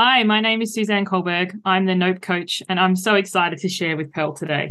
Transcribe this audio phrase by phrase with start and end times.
[0.00, 1.60] Hi, my name is Suzanne Culberg.
[1.64, 4.68] I'm the Nope coach, and I'm so excited to share with Pearl today.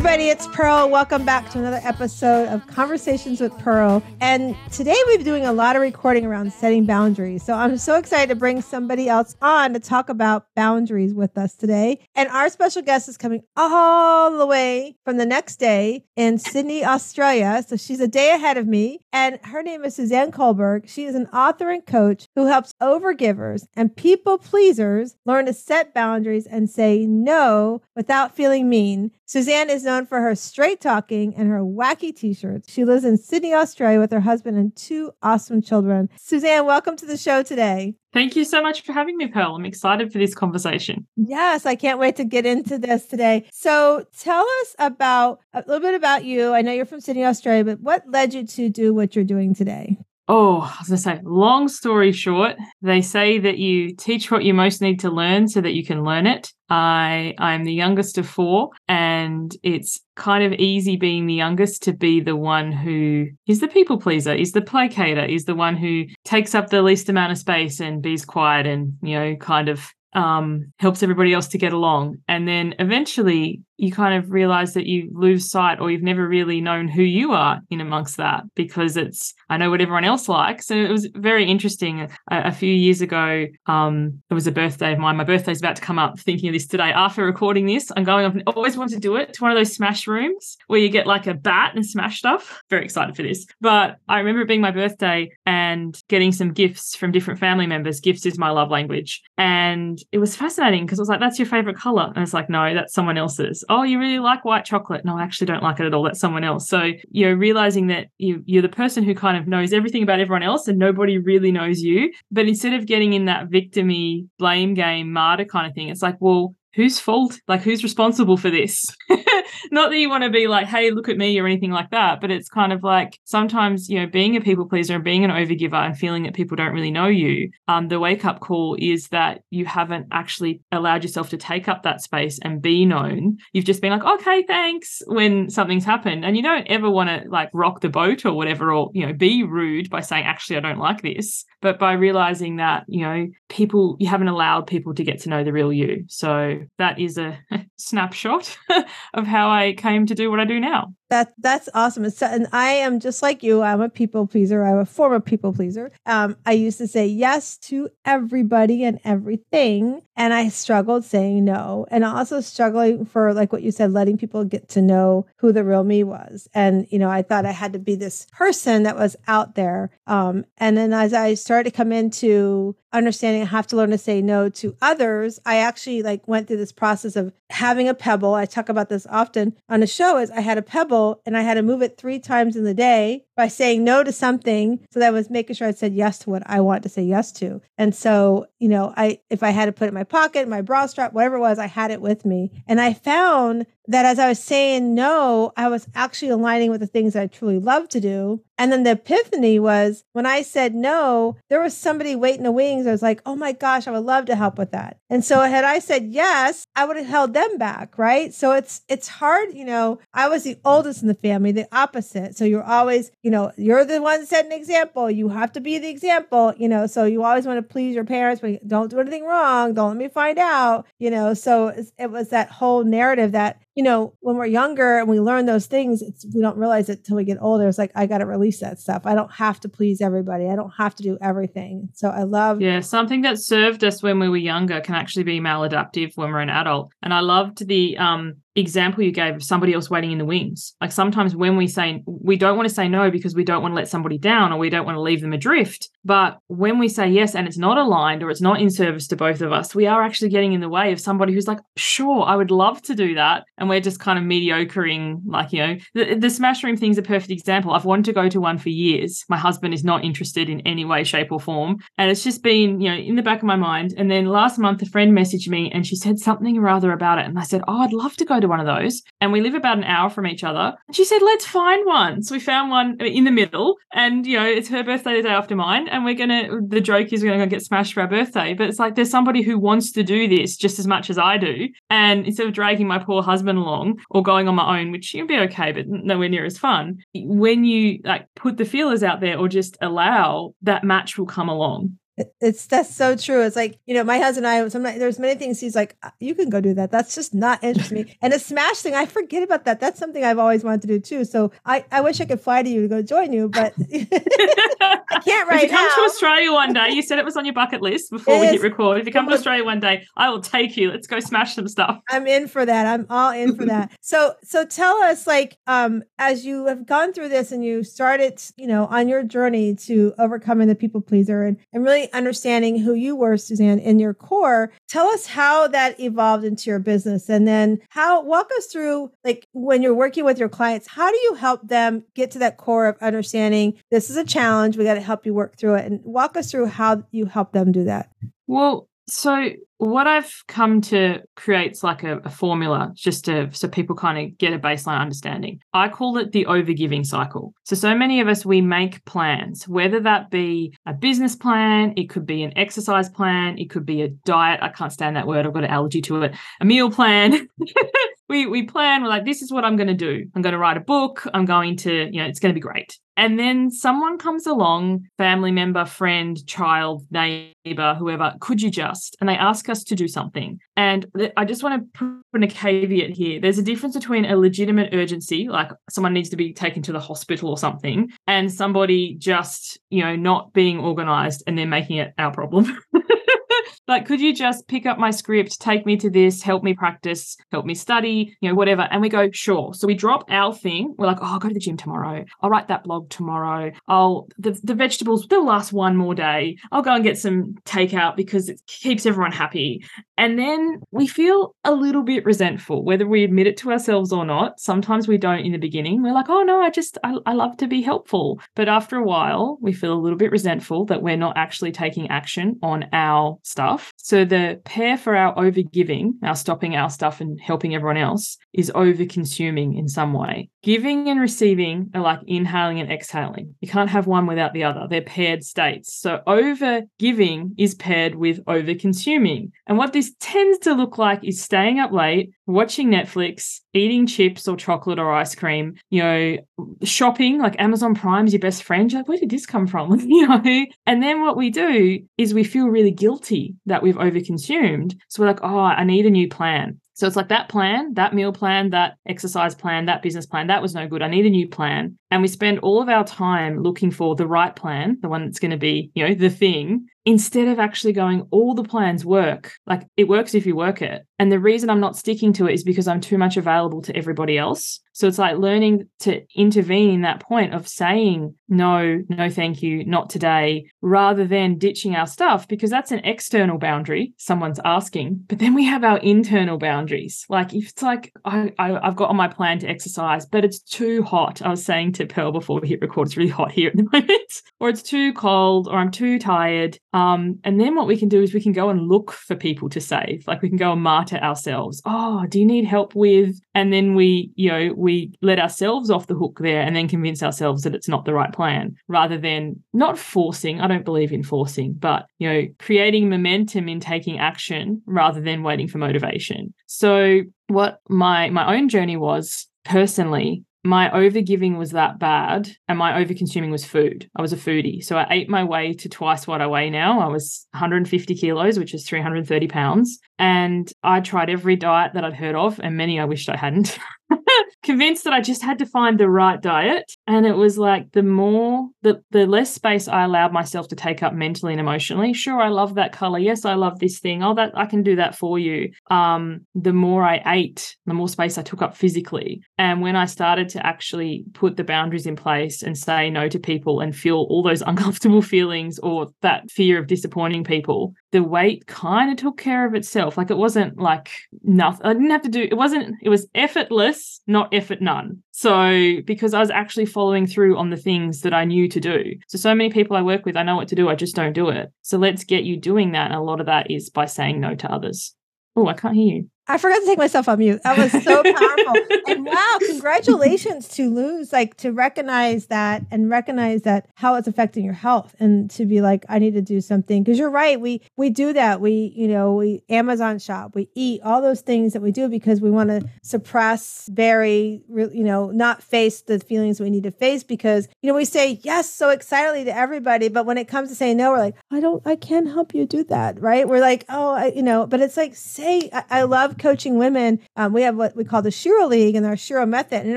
[0.00, 0.88] Everybody, it's Pearl.
[0.88, 4.02] Welcome back to another episode of Conversations with Pearl.
[4.22, 7.42] And today we've been doing a lot of recording around setting boundaries.
[7.42, 11.54] So I'm so excited to bring somebody else on to talk about boundaries with us
[11.54, 12.00] today.
[12.14, 16.82] And our special guest is coming all the way from the next day in Sydney,
[16.82, 17.62] Australia.
[17.68, 19.00] So she's a day ahead of me.
[19.12, 20.88] And her name is Suzanne Culberg.
[20.88, 25.92] She is an author and coach who helps overgivers and people pleasers learn to set
[25.92, 29.10] boundaries and say no without feeling mean.
[29.26, 32.72] Suzanne is known for her straight talking and her wacky t shirts.
[32.72, 36.08] She lives in Sydney, Australia with her husband and two awesome children.
[36.16, 37.96] Suzanne, welcome to the show today.
[38.12, 39.56] Thank you so much for having me, Pearl.
[39.56, 41.08] I'm excited for this conversation.
[41.16, 43.48] Yes, I can't wait to get into this today.
[43.52, 46.52] So, tell us about a little bit about you.
[46.52, 49.54] I know you're from Sydney, Australia, but what led you to do what you're doing
[49.54, 49.98] today?
[50.32, 54.44] Oh, I was going to say, long story short, they say that you teach what
[54.44, 56.52] you most need to learn so that you can learn it.
[56.68, 61.92] I I'm the youngest of four, and it's kind of easy being the youngest to
[61.92, 66.04] be the one who is the people pleaser, is the placater, is the one who
[66.24, 69.92] takes up the least amount of space and be's quiet and you know kind of
[70.12, 72.18] um, helps everybody else to get along.
[72.28, 76.60] And then eventually you kind of realize that you lose sight or you've never really
[76.60, 80.70] known who you are in amongst that because it's I know what everyone else likes.
[80.70, 82.02] And it was very interesting.
[82.02, 85.16] A, a few years ago, um, it was a birthday of mine.
[85.16, 86.20] My birthday's about to come up.
[86.20, 89.16] Thinking of this today after recording this, I'm going up and always wanted to do
[89.16, 92.18] it to one of those smash rooms where you get like a bat and smash
[92.18, 92.62] stuff.
[92.68, 93.46] Very excited for this.
[93.62, 98.00] But I remember it being my birthday and getting some gifts from different family members.
[98.00, 101.46] Gifts is my love language, and it was fascinating because I was like, "That's your
[101.46, 105.04] favorite color," and it's like, "No, that's someone else's." Oh, you really like white chocolate.
[105.04, 106.02] No, I actually don't like it at all.
[106.02, 106.68] That's someone else.
[106.68, 110.42] So you're realizing that you, you're the person who kind of knows everything about everyone
[110.42, 112.12] else and nobody really knows you.
[112.32, 116.16] But instead of getting in that victimy blame game, martyr kind of thing, it's like,
[116.18, 117.40] well, whose fault?
[117.48, 118.84] Like, who's responsible for this?
[119.70, 122.20] Not that you want to be like, hey, look at me or anything like that,
[122.20, 125.30] but it's kind of like sometimes, you know, being a people pleaser and being an
[125.30, 127.50] overgiver and feeling that people don't really know you.
[127.68, 131.82] Um, the wake up call is that you haven't actually allowed yourself to take up
[131.82, 133.38] that space and be known.
[133.52, 136.24] You've just been like, okay, thanks, when something's happened.
[136.24, 139.12] And you don't ever want to like rock the boat or whatever, or, you know,
[139.12, 141.44] be rude by saying, actually, I don't like this.
[141.60, 145.44] But by realizing that, you know, people, you haven't allowed people to get to know
[145.44, 146.04] the real you.
[146.08, 147.38] So, that is a
[147.76, 148.56] snapshot
[149.14, 150.94] of how I came to do what I do now.
[151.10, 152.04] That that's awesome.
[152.04, 153.62] It's, and I am just like you.
[153.62, 154.64] I'm a people pleaser.
[154.64, 155.90] I'm a former people pleaser.
[156.06, 161.84] Um, I used to say yes to everybody and everything, and I struggled saying no,
[161.90, 165.64] and also struggling for like what you said, letting people get to know who the
[165.64, 166.48] real me was.
[166.54, 169.90] And you know, I thought I had to be this person that was out there.
[170.06, 173.98] Um, and then as I started to come into understanding I have to learn to
[173.98, 178.34] say no to others, I actually like went through this process of having a pebble.
[178.34, 180.18] I talk about this often on the show.
[180.18, 182.74] Is I had a pebble and I had to move it three times in the
[182.74, 184.80] day by saying no to something.
[184.90, 187.32] So that was making sure I said yes to what I want to say yes
[187.32, 187.60] to.
[187.78, 190.62] And so, you know, I if I had to put it in my pocket, my
[190.62, 192.50] bra strap, whatever it was, I had it with me.
[192.66, 196.86] And I found that as I was saying no, I was actually aligning with the
[196.86, 198.40] things I truly love to do.
[198.56, 202.86] And then the epiphany was when I said no, there was somebody waiting the wings.
[202.86, 204.98] I was like, oh my gosh, I would love to help with that.
[205.08, 208.32] And so had I said yes, I would have held them back, right?
[208.32, 209.98] So it's it's hard, you know.
[210.14, 212.36] I was the oldest in the family, the opposite.
[212.36, 215.10] So you're always, you know, you're the one setting an example.
[215.10, 216.86] You have to be the example, you know.
[216.86, 219.74] So you always want to please your parents, but don't do anything wrong.
[219.74, 221.34] Don't let me find out, you know.
[221.34, 225.46] So it was that whole narrative that you know, when we're younger and we learn
[225.46, 227.66] those things, it's we don't realize it till we get older.
[227.66, 229.06] It's like I got to release that stuff.
[229.06, 230.50] I don't have to please everybody.
[230.50, 231.88] I don't have to do everything.
[231.94, 235.40] So I love Yeah, something that served us when we were younger can actually be
[235.40, 236.90] maladaptive when we're an adult.
[237.02, 240.74] And I loved the um example you gave of somebody else waiting in the wings.
[240.80, 243.72] Like sometimes when we say we don't want to say no because we don't want
[243.72, 245.88] to let somebody down or we don't want to leave them adrift.
[246.04, 249.16] But when we say yes and it's not aligned or it's not in service to
[249.16, 252.24] both of us, we are actually getting in the way of somebody who's like, sure,
[252.24, 253.44] I would love to do that.
[253.58, 257.02] And we're just kind of mediocring, like, you know, the, the smash room thing's a
[257.02, 257.72] perfect example.
[257.72, 259.24] I've wanted to go to one for years.
[259.28, 261.78] My husband is not interested in any way, shape, or form.
[261.98, 263.94] And it's just been, you know, in the back of my mind.
[263.96, 267.18] And then last month, a friend messaged me and she said something or other about
[267.18, 267.26] it.
[267.26, 269.02] And I said, oh, I'd love to go to one of those.
[269.20, 270.76] And we live about an hour from each other.
[270.86, 272.22] And she said, let's find one.
[272.22, 273.76] So we found one in the middle.
[273.94, 275.88] And, you know, it's her birthday the day after mine.
[275.88, 278.54] and we're gonna the joke is we're gonna get smashed for our birthday.
[278.54, 281.38] But it's like there's somebody who wants to do this just as much as I
[281.38, 281.68] do.
[281.88, 285.28] And instead of dragging my poor husband along or going on my own, which you'd
[285.28, 289.38] be okay, but nowhere near as fun, when you like put the feelers out there
[289.38, 291.98] or just allow that match will come along
[292.40, 293.42] it's that's so true.
[293.42, 294.68] It's like you know, my husband and I.
[294.68, 296.90] Sometimes there's many things he's like, uh, you can go do that.
[296.90, 298.16] That's just not interesting me.
[298.22, 299.80] And a smash thing, I forget about that.
[299.80, 301.24] That's something I've always wanted to do too.
[301.24, 305.20] So I, I wish I could fly to you to go join you, but I
[305.24, 305.56] can't right now.
[305.56, 305.76] if you now.
[305.76, 308.40] come to Australia one day, you said it was on your bucket list before it
[308.40, 308.98] we hit record.
[308.98, 310.90] If you come to Australia one day, I will take you.
[310.90, 312.00] Let's go smash some stuff.
[312.08, 312.86] I'm in for that.
[312.86, 313.92] I'm all in for that.
[314.00, 318.40] So so tell us, like, um, as you have gone through this and you started,
[318.56, 322.94] you know, on your journey to overcoming the people pleaser and and really understanding who
[322.94, 324.72] you were, Suzanne, in your core.
[324.88, 327.28] Tell us how that evolved into your business.
[327.28, 331.16] And then how walk us through like when you're working with your clients, how do
[331.22, 334.76] you help them get to that core of understanding this is a challenge?
[334.76, 335.86] We got to help you work through it.
[335.86, 338.10] And walk us through how you help them do that.
[338.46, 343.66] Well, so what I've come to create is like a, a, formula just to so
[343.66, 345.60] people kind of get a baseline understanding.
[345.72, 347.54] I call it the overgiving cycle.
[347.64, 352.10] So so many of us we make plans, whether that be a business plan, it
[352.10, 354.60] could be an exercise plan, it could be a diet.
[354.62, 355.46] I can't stand that word.
[355.46, 356.34] I've got an allergy to it.
[356.60, 357.48] A meal plan.
[358.28, 359.02] we we plan.
[359.02, 360.26] We're like, this is what I'm going to do.
[360.34, 361.26] I'm going to write a book.
[361.34, 362.98] I'm going to, you know, it's going to be great.
[363.20, 369.14] And then someone comes along, family member, friend, child, neighbor, whoever, could you just?
[369.20, 370.58] And they ask us to do something.
[370.74, 371.04] And
[371.36, 373.38] I just want to put in a caveat here.
[373.38, 376.98] There's a difference between a legitimate urgency, like someone needs to be taken to the
[376.98, 382.14] hospital or something, and somebody just, you know, not being organized and then making it
[382.16, 382.74] our problem.
[383.88, 387.36] like, could you just pick up my script, take me to this, help me practice,
[387.52, 388.82] help me study, you know, whatever?
[388.90, 389.74] And we go, sure.
[389.74, 390.94] So we drop our thing.
[390.98, 392.24] We're like, oh, I'll go to the gym tomorrow.
[392.40, 393.72] I'll write that blog tomorrow.
[393.88, 396.56] I'll, the, the vegetables, they'll last one more day.
[396.72, 399.84] I'll go and get some takeout because it keeps everyone happy.
[400.16, 404.24] And then we feel a little bit resentful, whether we admit it to ourselves or
[404.24, 404.60] not.
[404.60, 406.02] Sometimes we don't in the beginning.
[406.02, 408.40] We're like, oh no, I just, I, I love to be helpful.
[408.54, 412.08] But after a while, we feel a little bit resentful that we're not actually taking
[412.10, 413.89] action on our stuff.
[414.02, 418.72] So the pair for our overgiving, our stopping our stuff and helping everyone else, is
[418.74, 420.48] over consuming in some way.
[420.62, 423.54] Giving and receiving are like inhaling and exhaling.
[423.60, 424.86] You can't have one without the other.
[424.88, 425.94] They're paired states.
[425.94, 429.52] So over giving is paired with over consuming.
[429.66, 434.48] And what this tends to look like is staying up late, watching Netflix, eating chips
[434.48, 436.36] or chocolate or ice cream, you know,
[436.82, 438.90] shopping, like Amazon Prime is your best friend.
[438.90, 439.98] You're like, where did this come from?
[440.00, 440.66] you know?
[440.86, 444.96] And then what we do is we feel really guilty that we've overconsumed.
[445.08, 446.80] So we're like, oh, I need a new plan.
[446.94, 450.60] So it's like that plan, that meal plan, that exercise plan, that business plan, that
[450.60, 451.00] was no good.
[451.00, 451.96] I need a new plan.
[452.10, 455.38] And we spend all of our time looking for the right plan, the one that's
[455.38, 459.54] going to be, you know, the thing instead of actually going, all the plans work.
[459.66, 461.06] Like it works if you work it.
[461.18, 463.96] And the reason I'm not sticking to it is because I'm too much available to
[463.96, 464.80] everybody else.
[465.00, 469.82] So it's like learning to intervene in that point of saying, no, no, thank you,
[469.86, 475.24] not today, rather than ditching our stuff, because that's an external boundary someone's asking.
[475.26, 477.24] But then we have our internal boundaries.
[477.30, 480.60] Like if it's like, I, I, have got on my plan to exercise, but it's
[480.60, 481.40] too hot.
[481.40, 483.84] I was saying to Pearl before we hit record, it's really hot here at the
[483.92, 486.78] moment, or it's too cold, or I'm too tired.
[486.92, 489.70] Um, and then what we can do is we can go and look for people
[489.70, 490.24] to save.
[490.26, 491.80] Like we can go and martyr ourselves.
[491.86, 493.40] Oh, do you need help with?
[493.54, 494.89] And then we, you know, we
[495.22, 498.32] let ourselves off the hook there and then convince ourselves that it's not the right
[498.32, 500.60] plan rather than not forcing.
[500.60, 505.42] I don't believe in forcing, but, you know, creating momentum in taking action rather than
[505.42, 506.54] waiting for motivation.
[506.66, 512.92] So what my my own journey was personally my overgiving was that bad and my
[513.02, 514.10] overconsuming was food.
[514.14, 514.84] I was a foodie.
[514.84, 517.00] So I ate my way to twice what I weigh now.
[517.00, 519.98] I was 150 kilos, which is 330 pounds.
[520.20, 523.78] And I tried every diet that I'd heard of, and many I wished I hadn't.
[524.62, 526.92] Convinced that I just had to find the right diet.
[527.06, 531.02] And it was like the more, the, the less space I allowed myself to take
[531.02, 532.12] up mentally and emotionally.
[532.12, 533.18] Sure, I love that color.
[533.18, 534.22] Yes, I love this thing.
[534.22, 535.70] Oh, that I can do that for you.
[535.90, 539.40] Um, the more I ate, the more space I took up physically.
[539.56, 543.38] And when I started to actually put the boundaries in place and say no to
[543.38, 548.66] people and feel all those uncomfortable feelings or that fear of disappointing people, the weight
[548.66, 550.09] kind of took care of itself.
[550.16, 551.10] Like it wasn't like
[551.42, 551.86] nothing.
[551.86, 555.22] I didn't have to do it wasn't it was effortless, not effort none.
[555.30, 559.14] So because I was actually following through on the things that I knew to do.
[559.28, 561.32] So so many people I work with, I know what to do, I just don't
[561.32, 561.72] do it.
[561.82, 563.10] So let's get you doing that.
[563.10, 565.14] And a lot of that is by saying no to others.
[565.56, 566.30] Oh, I can't hear you.
[566.50, 567.62] I forgot to take myself on mute.
[567.62, 568.74] That was so powerful.
[569.06, 574.64] and wow, congratulations to lose, like to recognize that and recognize that how it's affecting
[574.64, 577.04] your health and to be like, I need to do something.
[577.04, 577.60] Cause you're right.
[577.60, 578.60] We, we do that.
[578.60, 582.40] We, you know, we Amazon shop, we eat all those things that we do because
[582.40, 587.22] we want to suppress, bury, you know, not face the feelings we need to face
[587.22, 590.08] because, you know, we say yes so excitedly to everybody.
[590.08, 592.66] But when it comes to saying no, we're like, I don't, I can't help you
[592.66, 593.20] do that.
[593.20, 593.46] Right.
[593.46, 597.20] We're like, oh, I, you know, but it's like, say, I, I love coaching women.
[597.36, 599.82] Um, we have what we call the Shiro League and our Shiro method.
[599.82, 599.96] And in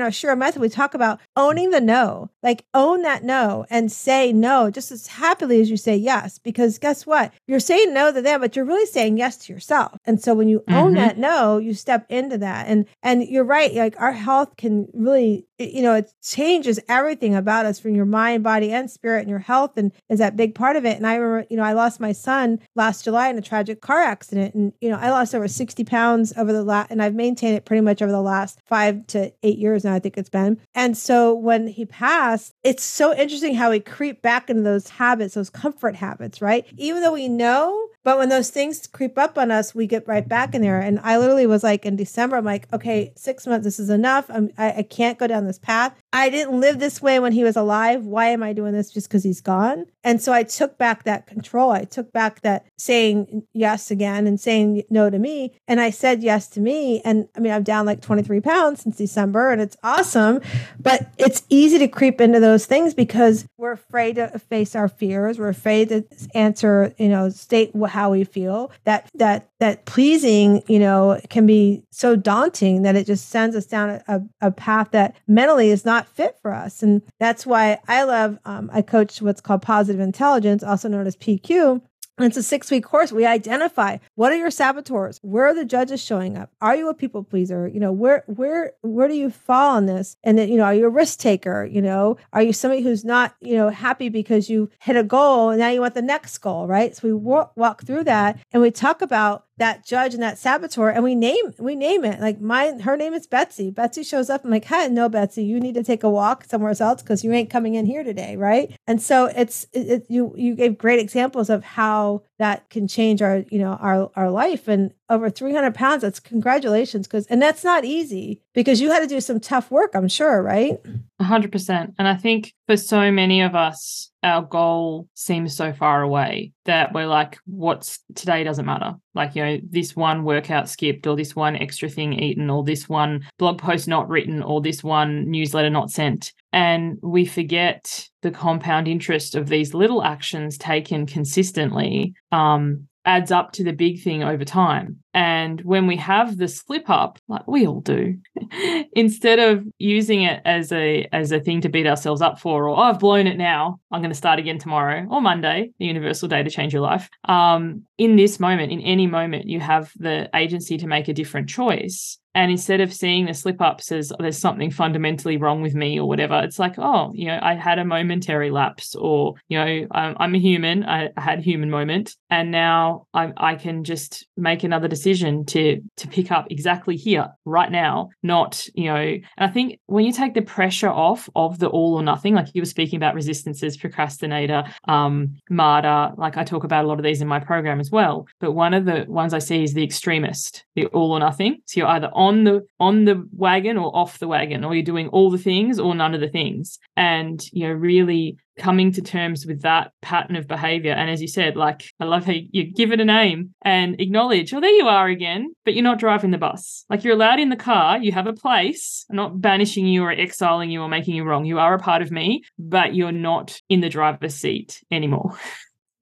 [0.00, 4.32] our Shiro method, we talk about owning the no, like own that no and say
[4.32, 6.38] no just as happily as you say yes.
[6.38, 7.32] Because guess what?
[7.48, 9.98] You're saying no to them, but you're really saying yes to yourself.
[10.04, 10.74] And so when you mm-hmm.
[10.74, 12.68] own that no, you step into that.
[12.68, 17.66] And and you're right, like our health can really you know, it changes everything about
[17.66, 20.76] us from your mind, body, and spirit, and your health, and is that big part
[20.76, 20.96] of it.
[20.96, 24.00] And I remember, you know, I lost my son last July in a tragic car
[24.00, 27.56] accident, and you know, I lost over sixty pounds over the last, and I've maintained
[27.56, 29.94] it pretty much over the last five to eight years now.
[29.94, 30.60] I think it's been.
[30.74, 35.34] And so when he passed, it's so interesting how we creep back into those habits,
[35.34, 36.66] those comfort habits, right?
[36.76, 40.28] Even though we know but when those things creep up on us, we get right
[40.28, 40.78] back in there.
[40.78, 44.26] And I literally was like in December, I'm like, okay, six months, this is enough.
[44.28, 45.94] I'm, I, I can't go down this path.
[46.14, 48.06] I didn't live this way when he was alive.
[48.06, 49.86] Why am I doing this just because he's gone?
[50.04, 51.72] And so I took back that control.
[51.72, 55.54] I took back that saying yes again and saying no to me.
[55.66, 57.00] And I said yes to me.
[57.04, 60.40] And I mean, I'm down like 23 pounds since December and it's awesome.
[60.78, 65.40] But it's easy to creep into those things because we're afraid to face our fears.
[65.40, 68.70] We're afraid to answer, you know, state how we feel.
[68.84, 73.66] That, that, that pleasing, you know, can be so daunting that it just sends us
[73.66, 76.82] down a, a path that mentally is not fit for us.
[76.82, 81.16] And that's why I love, um, I coach what's called positive intelligence, also known as
[81.16, 81.80] PQ.
[82.18, 83.10] It's a six week course.
[83.10, 85.18] We identify what are your saboteurs?
[85.22, 86.50] Where are the judges showing up?
[86.60, 87.66] Are you a people pleaser?
[87.66, 90.16] You know, where where where do you fall on this?
[90.22, 91.64] And then, you know, are you a risk taker?
[91.64, 95.50] You know, are you somebody who's not, you know, happy because you hit a goal
[95.50, 96.94] and now you want the next goal, right?
[96.94, 100.88] So we walk, walk through that and we talk about that judge and that saboteur
[100.90, 104.44] and we name we name it like my her name is betsy betsy shows up
[104.44, 107.32] i'm like hi no betsy you need to take a walk somewhere else because you
[107.32, 110.98] ain't coming in here today right and so it's it, it, you you gave great
[110.98, 112.03] examples of how
[112.38, 114.68] that can change our you know our our life.
[114.68, 119.06] And over 300 pounds that's congratulations because and that's not easy because you had to
[119.06, 120.78] do some tough work i'm sure right?
[121.20, 126.52] 100% and i think for so many of us our goal seems so far away
[126.64, 128.94] that we're like what's today doesn't matter.
[129.14, 132.88] Like you know this one workout skipped or this one extra thing eaten or this
[132.88, 136.32] one blog post not written or this one newsletter not sent.
[136.52, 143.52] And we forget the compound interest of these little actions taken consistently um, adds up
[143.52, 144.98] to the big thing over time.
[145.12, 148.16] And when we have the slip up, like we all do,
[148.92, 152.70] instead of using it as a as a thing to beat ourselves up for, or
[152.70, 156.28] oh, I've blown it now, I'm going to start again tomorrow or Monday, the universal
[156.28, 157.08] day to change your life.
[157.24, 161.48] Um, in this moment, in any moment, you have the agency to make a different
[161.48, 162.18] choice.
[162.34, 166.08] And instead of seeing the slip ups as there's something fundamentally wrong with me or
[166.08, 170.16] whatever, it's like, oh, you know, I had a momentary lapse, or you know, I'm,
[170.18, 170.84] I'm a human.
[170.84, 175.44] I, I had a human moment, and now I, I can just make another decision
[175.46, 178.96] to to pick up exactly here, right now, not you know.
[178.96, 182.48] And I think when you take the pressure off of the all or nothing, like
[182.54, 187.04] you were speaking about resistances, procrastinator, um, martyr, like I talk about a lot of
[187.04, 188.26] these in my program as well.
[188.40, 191.60] But one of the ones I see is the extremist, the all or nothing.
[191.66, 192.10] So you're either
[192.44, 195.94] the on the wagon or off the wagon, or you're doing all the things or
[195.94, 196.78] none of the things.
[196.96, 200.92] And you know, really coming to terms with that pattern of behavior.
[200.92, 204.54] And as you said, like I love how you give it a name and acknowledge,
[204.54, 206.84] oh, there you are again, but you're not driving the bus.
[206.88, 209.04] Like you're allowed in the car, you have a place.
[209.10, 211.44] I'm not banishing you or exiling you or making you wrong.
[211.44, 215.36] You are a part of me, but you're not in the driver's seat anymore.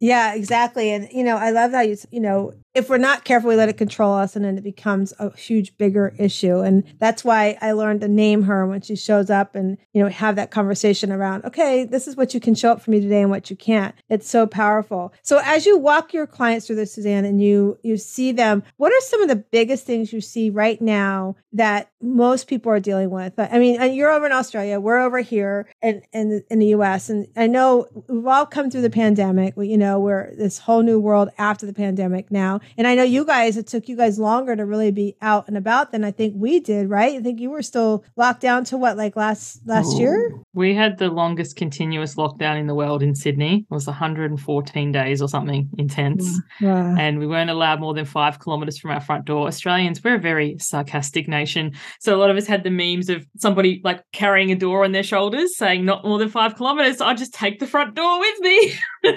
[0.01, 0.91] Yeah, exactly.
[0.91, 3.69] And, you know, I love how you, you know, if we're not careful, we let
[3.69, 6.61] it control us and then it becomes a huge, bigger issue.
[6.61, 10.09] And that's why I learned to name her when she shows up and, you know,
[10.09, 13.21] have that conversation around, okay, this is what you can show up for me today
[13.21, 13.95] and what you can't.
[14.09, 15.13] It's so powerful.
[15.23, 18.93] So as you walk your clients through this, Suzanne, and you, you see them, what
[18.93, 23.11] are some of the biggest things you see right now that most people are dealing
[23.11, 23.35] with?
[23.39, 27.11] I mean, uh, you're over in Australia, we're over here in, in, in the US.
[27.11, 29.57] And I know we've all come through the pandemic.
[29.59, 32.61] We, you know, we're this whole new world after the pandemic now.
[32.77, 35.57] And I know you guys, it took you guys longer to really be out and
[35.57, 37.19] about than I think we did, right?
[37.19, 40.01] I think you were still locked down to what, like last last Ooh.
[40.01, 40.33] year?
[40.55, 43.67] We had the longest continuous lockdown in the world in Sydney.
[43.71, 46.41] It was 114 days or something intense.
[46.61, 46.95] Wow.
[46.99, 49.47] And we weren't allowed more than five kilometers from our front door.
[49.47, 51.73] Australians, we're a very sarcastic nation.
[52.01, 54.93] So a lot of us had the memes of somebody like carrying a door on
[54.93, 56.99] their shoulders saying not more than five kilometers.
[56.99, 58.75] So I just take the front door with me.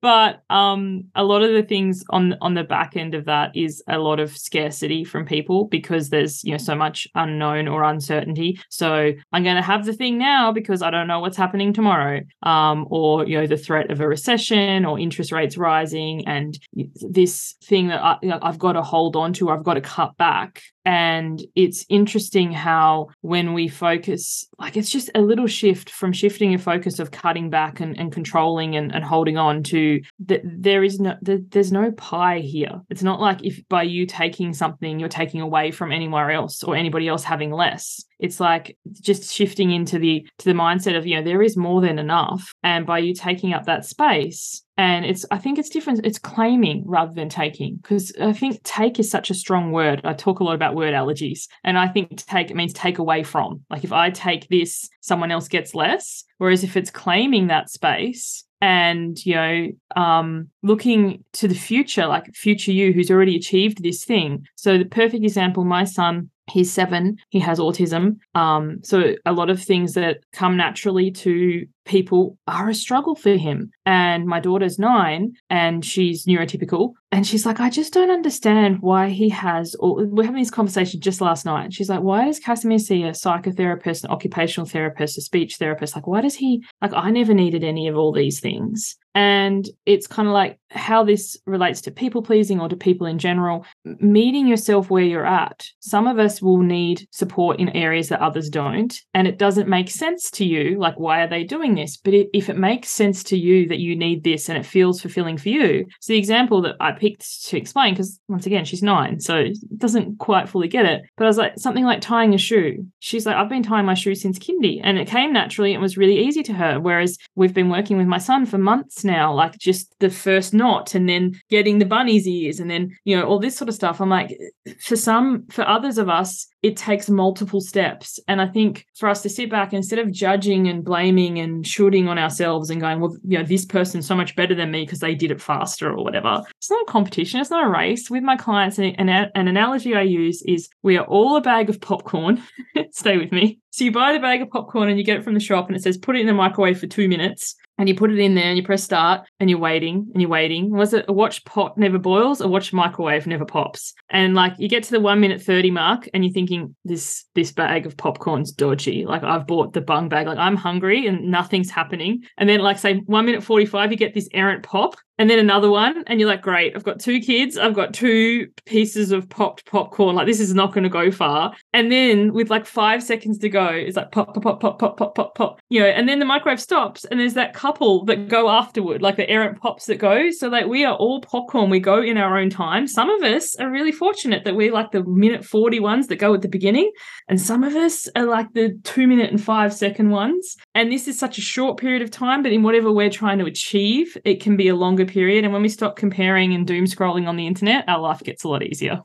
[0.00, 3.82] but um, a lot of the things on on the back end of that is
[3.88, 8.58] a lot of scarcity from people because there's you know so much unknown or uncertainty.
[8.70, 12.20] So I'm going to have the thing now because I don't know what's happening tomorrow,
[12.42, 17.54] um, or you know the threat of a recession or interest rates rising, and this
[17.64, 20.16] thing that I, you know, I've got to hold on to, I've got to cut
[20.16, 20.62] back.
[20.86, 26.54] And it's interesting how when we focus, like it's just a little shift from shifting
[26.54, 30.84] a focus of cutting back and, and controlling and, and holding on to that there
[30.84, 32.80] is no there's no pie here.
[32.88, 36.76] It's not like if by you taking something you're taking away from anywhere else or
[36.76, 38.04] anybody else having less.
[38.18, 41.80] It's like just shifting into the to the mindset of, you know, there is more
[41.80, 42.52] than enough.
[42.62, 46.82] And by you taking up that space, and it's i think it's different it's claiming
[46.86, 50.00] rather than taking because i think take is such a strong word.
[50.04, 53.22] I talk a lot about word allergies and i think take it means take away
[53.22, 53.64] from.
[53.70, 56.24] Like if i take this someone else gets less.
[56.38, 62.34] Whereas if it's claiming that space and you know um looking to the future like
[62.34, 64.46] future you who's already achieved this thing.
[64.56, 67.18] So the perfect example my son he's seven.
[67.30, 68.18] He has autism.
[68.34, 73.36] Um so a lot of things that come naturally to people are a struggle for
[73.36, 73.70] him.
[73.86, 76.92] And my daughter's nine and she's neurotypical.
[77.12, 79.74] And she's like, I just don't understand why he has.
[79.76, 81.72] All, we're having this conversation just last night.
[81.72, 85.94] She's like, why does Casimir see a psychotherapist, an occupational therapist, a speech therapist?
[85.94, 88.96] Like, why does he, like, I never needed any of all these things.
[89.14, 93.18] And it's kind of like how this relates to people pleasing or to people in
[93.18, 95.66] general, meeting yourself where you're at.
[95.80, 98.94] Some of us will need support in areas that others don't.
[99.14, 100.78] And it doesn't make sense to you.
[100.78, 103.94] Like, why are they doing this, but if it makes sense to you that you
[103.96, 107.56] need this and it feels fulfilling for you, so the example that I picked to
[107.56, 109.44] explain, because once again, she's nine, so
[109.76, 112.86] doesn't quite fully get it, but I was like, something like tying a shoe.
[112.98, 115.96] She's like, I've been tying my shoe since kindy, and it came naturally and was
[115.96, 116.80] really easy to her.
[116.80, 120.94] Whereas we've been working with my son for months now, like just the first knot
[120.94, 124.00] and then getting the bunny's ears and then, you know, all this sort of stuff.
[124.00, 124.36] I'm like,
[124.80, 128.18] for some, for others of us, it takes multiple steps.
[128.28, 132.08] And I think for us to sit back instead of judging and blaming and shooting
[132.08, 135.00] on ourselves and going, well, you know, this person's so much better than me because
[135.00, 136.42] they did it faster or whatever.
[136.66, 137.38] It's not a competition.
[137.38, 138.10] It's not a race.
[138.10, 141.70] With my clients, an, an, an analogy I use is we are all a bag
[141.70, 142.42] of popcorn.
[142.90, 143.60] Stay with me.
[143.70, 145.76] So you buy the bag of popcorn and you get it from the shop and
[145.76, 148.34] it says put it in the microwave for two minutes and you put it in
[148.34, 150.70] there and you press start and you're waiting and you're waiting.
[150.70, 153.94] Was it a watch pot never boils, a watch microwave never pops?
[154.10, 157.52] And like you get to the one minute 30 mark and you're thinking, this this
[157.52, 159.04] bag of popcorn's dodgy.
[159.06, 162.24] Like I've bought the bung bag, like I'm hungry and nothing's happening.
[162.38, 165.70] And then like say one minute 45, you get this errant pop and then another
[165.70, 167.56] one and you're like great i've got two kids.
[167.56, 170.16] I've got two pieces of popped popcorn.
[170.16, 171.54] Like this is not going to go far.
[171.72, 174.96] And then with like five seconds to go it's like pop pop pop pop pop
[174.96, 178.28] pop pop pop you know and then the microwave stops and there's that couple that
[178.28, 180.30] go afterward like the errant pops that go.
[180.30, 181.70] So like we are all popcorn.
[181.70, 182.86] We go in our own time.
[182.86, 186.34] Some of us are really fortunate that we're like the minute 40 ones that go
[186.34, 186.90] at the beginning
[187.28, 190.56] and some of us are like the two minute and five second ones.
[190.74, 193.46] And this is such a short period of time but in whatever we're trying to
[193.46, 195.44] achieve it can be a longer period.
[195.44, 198.48] And when we stop comparing and doom scrolling on the internet, our life gets a
[198.48, 199.02] lot easier.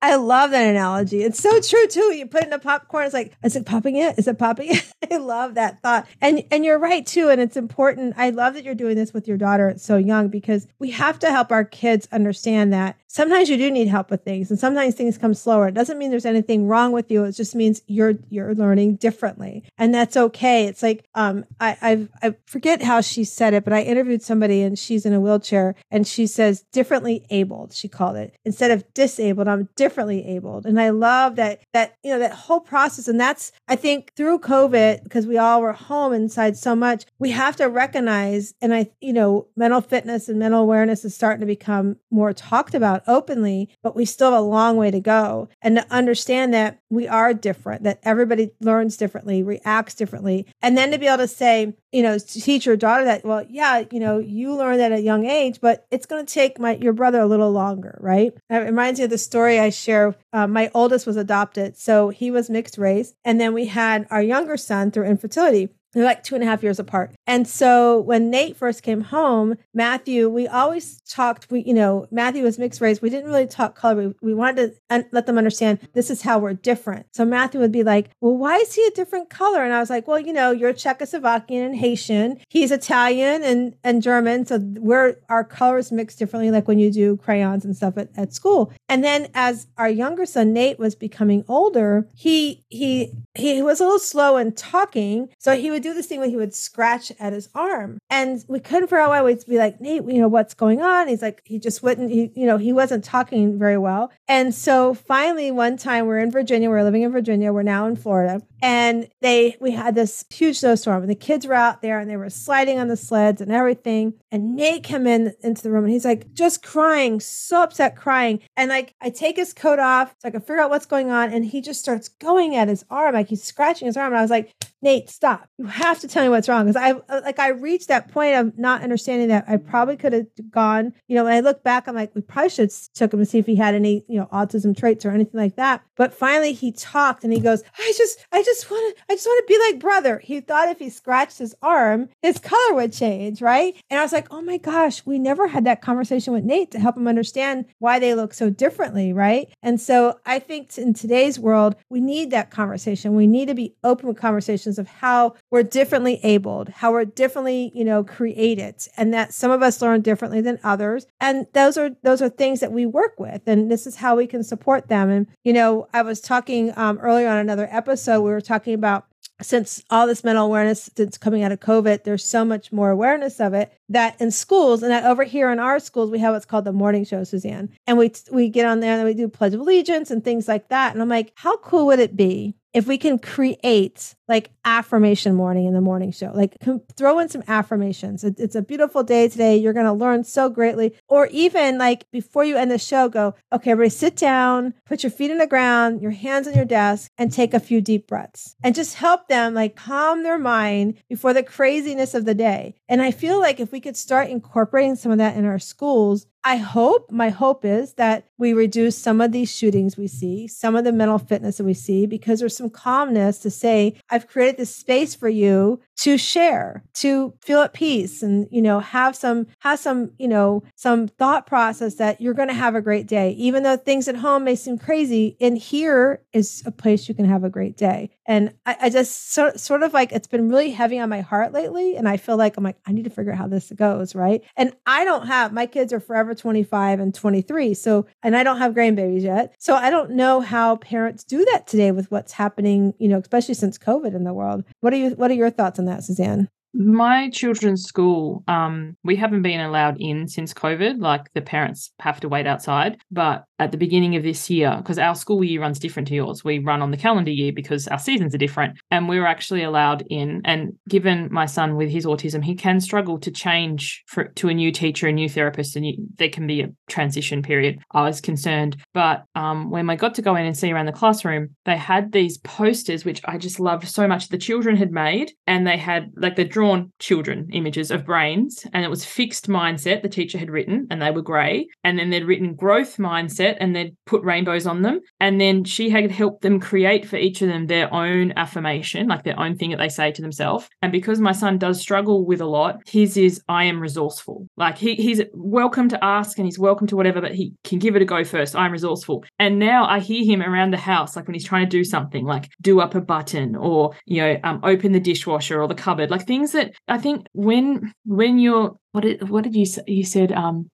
[0.00, 1.22] I love that analogy.
[1.22, 2.14] It's so true too.
[2.14, 4.18] You put in a popcorn, it's like, is it popping yet?
[4.18, 4.92] Is it popping yet?
[5.10, 6.06] I love that thought.
[6.20, 7.28] And and you're right too.
[7.28, 8.14] And it's important.
[8.16, 11.30] I love that you're doing this with your daughter so young because we have to
[11.30, 15.18] help our kids understand that sometimes you do need help with things and sometimes things
[15.18, 15.68] come slower.
[15.68, 17.24] It doesn't mean there's anything wrong with you.
[17.24, 19.64] It just means you're you're learning differently.
[19.76, 20.66] And that's okay.
[20.66, 24.62] It's like um I I've, I forget how she said it, but I interviewed somebody
[24.62, 28.34] and she's in a wheelchair and she says differently abled, she called it.
[28.44, 30.64] Instead of disabled, I'm differently abled.
[30.64, 34.38] And I love that that you know that whole process and that's I think through
[34.38, 38.90] COVID because we all were home inside so much, we have to recognize and I
[39.02, 43.68] you know mental fitness and mental awareness is starting to become more talked about openly,
[43.82, 45.48] but we still have a long way to go.
[45.60, 50.46] And to understand that we are different, that everybody learns differently, reacts differently.
[50.60, 53.84] And then to be able to say, you know, teach your daughter that, well, yeah,
[53.90, 56.92] you know, you learned at a young age, but it's going to take my your
[56.92, 58.32] brother a little longer, right?
[58.48, 60.14] It reminds me of the story I share.
[60.32, 64.22] Uh, my oldest was adopted, so he was mixed race, and then we had our
[64.22, 67.12] younger son through infertility They're like two and a half years apart.
[67.26, 72.42] And so when Nate first came home, Matthew, we always talked, we, you know, Matthew
[72.42, 73.02] was mixed race.
[73.02, 74.08] We didn't really talk color.
[74.08, 77.06] We, we wanted to let them understand this is how we're different.
[77.12, 79.62] So Matthew would be like, well, why is he a different color?
[79.62, 82.38] And I was like, well, you know, you're Czechoslovakian and Haitian.
[82.48, 84.46] He's Italian and, and German.
[84.46, 88.32] So we're, our colors mix differently, like when you do crayons and stuff at, at
[88.32, 88.72] school.
[88.88, 93.84] And then as our younger son, Nate, was becoming older, he, he, he was a
[93.84, 95.28] little slow in talking.
[95.38, 97.98] So he would do this thing where he would scratch at his arm.
[98.08, 101.08] And we couldn't figure out why we'd be like, Nate, you know, what's going on?
[101.08, 104.10] He's like, he just wouldn't, he, you know, he wasn't talking very well.
[104.28, 107.96] And so finally, one time we're in Virginia, we're living in Virginia, we're now in
[107.96, 108.42] Florida.
[108.62, 112.16] And they, we had this huge snowstorm and the kids were out there and they
[112.16, 114.14] were sliding on the sleds and everything.
[114.30, 118.40] And Nate came in into the room and he's like, just crying, so upset, crying.
[118.56, 121.32] And like, I take his coat off so I can figure out what's going on.
[121.32, 124.12] And he just starts going at his arm, like he's scratching his arm.
[124.12, 125.48] And I was like, Nate, stop.
[125.58, 126.66] You have to tell me what's wrong.
[126.66, 130.26] Cause I, like, I reached that point of not understanding that I probably could have
[130.50, 133.20] gone, you know, when I look back, I'm like, we probably should have took him
[133.20, 135.82] to see if he had any, you know, autism traits or anything like that.
[135.96, 139.26] But finally he talked and he goes, I just, I just want to, I just
[139.26, 140.18] want to be like brother.
[140.18, 143.42] He thought if he scratched his arm, his color would change.
[143.42, 143.76] Right.
[143.90, 146.80] And I was like, oh my gosh, we never had that conversation with Nate to
[146.80, 149.12] help him understand why they look so differently.
[149.12, 149.48] Right.
[149.62, 153.14] And so I think in today's world, we need that conversation.
[153.14, 157.72] We need to be open with conversations of how we're differently abled, how we're differently,
[157.74, 161.06] you know, created, and that some of us learn differently than others.
[161.20, 163.42] And those are those are things that we work with.
[163.46, 165.10] And this is how we can support them.
[165.10, 169.06] And, you know, I was talking um, earlier on another episode, we were talking about
[169.40, 173.40] since all this mental awareness since coming out of COVID, there's so much more awareness
[173.40, 176.44] of it that in schools and that over here in our schools we have what's
[176.44, 179.54] called the morning show, Suzanne, and we we get on there and we do Pledge
[179.54, 180.92] of Allegiance and things like that.
[180.92, 185.66] And I'm like, how cool would it be if we can create like affirmation morning
[185.66, 186.56] in the morning show, like
[186.96, 188.24] throw in some affirmations.
[188.24, 189.58] It, it's a beautiful day today.
[189.58, 190.96] You're going to learn so greatly.
[191.06, 195.10] Or even like before you end the show, go, okay, everybody sit down, put your
[195.10, 198.56] feet in the ground, your hands on your desk, and take a few deep breaths
[198.64, 202.74] and just help them like calm their mind before the craziness of the day.
[202.88, 206.26] And I feel like if we could start incorporating some of that in our schools,
[206.44, 210.74] I hope, my hope is that we reduce some of these shootings we see, some
[210.74, 214.56] of the mental fitness that we see, because there's some calmness to say, I've created
[214.56, 219.46] this space for you to share, to feel at peace and, you know, have some,
[219.60, 223.30] have some, you know, some thought process that you're going to have a great day.
[223.32, 227.24] Even though things at home may seem crazy, in here is a place you can
[227.24, 228.10] have a great day.
[228.26, 231.52] And I, I just sort, sort of like, it's been really heavy on my heart
[231.52, 231.96] lately.
[231.96, 234.14] And I feel like I'm like, I need to figure out how this goes.
[234.14, 234.42] Right.
[234.56, 237.74] And I don't have, my kids are forever 25 and 23.
[237.74, 239.54] So, and I don't have grandbabies yet.
[239.58, 243.54] So I don't know how parents do that today with what's happening, you know, especially
[243.54, 244.64] since COVID in the world.
[244.80, 246.48] What are you, what are your thoughts on that, Suzanne?
[246.74, 251.00] My children's school, um, we haven't been allowed in since COVID.
[251.00, 252.96] Like the parents have to wait outside.
[253.10, 256.42] But at the beginning of this year, because our school year runs different to yours,
[256.42, 258.78] we run on the calendar year because our seasons are different.
[258.90, 260.40] And we were actually allowed in.
[260.44, 264.54] And given my son with his autism, he can struggle to change for, to a
[264.54, 267.78] new teacher, a new therapist, and there can be a transition period.
[267.92, 268.78] I was concerned.
[268.94, 272.12] But um, when I got to go in and see around the classroom, they had
[272.12, 274.28] these posters, which I just loved so much.
[274.28, 278.84] The children had made, and they had like the drawn children images of brains and
[278.84, 281.66] it was fixed mindset the teacher had written and they were grey.
[281.82, 285.00] And then they'd written growth mindset and they'd put rainbows on them.
[285.18, 289.24] And then she had helped them create for each of them their own affirmation like
[289.24, 290.68] their own thing that they say to themselves.
[290.82, 294.46] And because my son does struggle with a lot his is i am resourceful.
[294.56, 297.96] Like he, he's welcome to ask and he's welcome to whatever but he can give
[297.96, 298.54] it a go first.
[298.54, 299.24] I'm resourceful.
[299.40, 302.24] And now i hear him around the house like when he's trying to do something
[302.24, 306.08] like do up a button or you know um, open the dishwasher or the cupboard
[306.08, 309.82] like things that I think when when you're what did what did you say?
[309.86, 310.70] You said um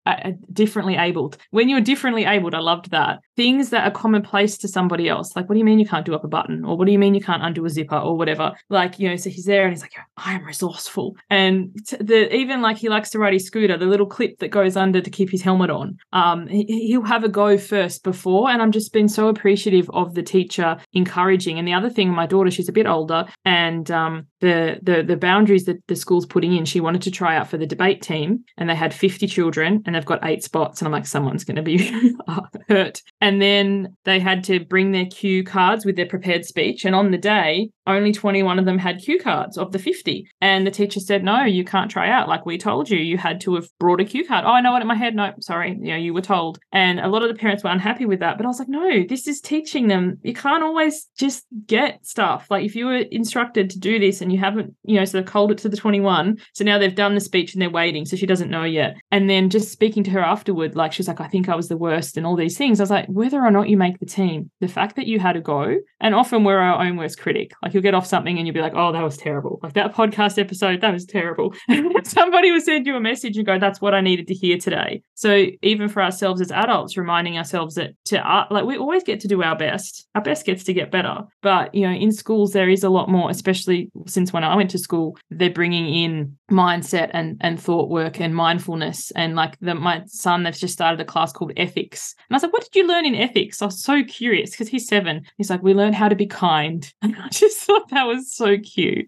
[0.51, 1.37] differently abled.
[1.51, 3.19] When you're differently abled, I loved that.
[3.35, 6.15] Things that are commonplace to somebody else, like what do you mean you can't do
[6.15, 8.53] up a button, or what do you mean you can't undo a zipper, or whatever.
[8.69, 12.61] Like you know, so he's there and he's like, I am resourceful, and the even
[12.61, 15.29] like he likes to ride his scooter, the little clip that goes under to keep
[15.29, 15.97] his helmet on.
[16.13, 20.13] Um, he, he'll have a go first before, and I'm just been so appreciative of
[20.13, 21.59] the teacher encouraging.
[21.59, 25.17] And the other thing, my daughter, she's a bit older, and um, the the the
[25.17, 28.43] boundaries that the school's putting in, she wanted to try out for the debate team
[28.57, 30.79] and they had 50 children and they've got eight spots.
[30.79, 31.91] And I'm like, someone's going to be
[32.69, 33.01] hurt.
[33.21, 36.85] And then they had to bring their cue cards with their prepared speech.
[36.85, 40.27] And on the day, only 21 of them had cue cards of the 50.
[40.41, 42.27] And the teacher said, No, you can't try out.
[42.27, 44.45] Like we told you, you had to have brought a cue card.
[44.45, 45.15] Oh, I know it in my head.
[45.15, 45.77] No, sorry.
[45.79, 46.59] You know, you were told.
[46.71, 48.37] And a lot of the parents were unhappy with that.
[48.37, 50.19] But I was like, No, this is teaching them.
[50.23, 52.47] You can't always just get stuff.
[52.49, 55.25] Like if you were instructed to do this and you haven't, you know, so they've
[55.25, 56.37] called it to the 21.
[56.53, 57.94] So now they've done the speech and they're waiting.
[58.03, 58.97] So she doesn't know yet.
[59.11, 61.77] And then just speaking to her afterward, like she's like, I think I was the
[61.77, 62.79] worst and all these things.
[62.79, 65.33] I was like, whether or not you make the team, the fact that you had
[65.33, 67.51] to go, and often we're our own worst critic.
[67.61, 69.59] Like you'll get off something and you'll be like, oh, that was terrible.
[69.63, 71.53] Like that podcast episode, that was terrible.
[72.03, 75.01] Somebody will send you a message and go, that's what I needed to hear today.
[75.13, 79.27] So even for ourselves as adults, reminding ourselves that to like we always get to
[79.27, 80.07] do our best.
[80.15, 81.19] Our best gets to get better.
[81.41, 84.71] But, you know, in schools, there is a lot more, especially since when I went
[84.71, 89.11] to school, they're bringing in mindset and, and thought work and mindfulness.
[89.11, 92.15] And like the, my son, they've just started a class called ethics.
[92.29, 93.61] And I was like, what did you learn in ethics?
[93.61, 95.25] I was so curious because he's seven.
[95.37, 96.91] He's like, we learned how to be kind.
[97.01, 99.07] And I just thought that was so cute.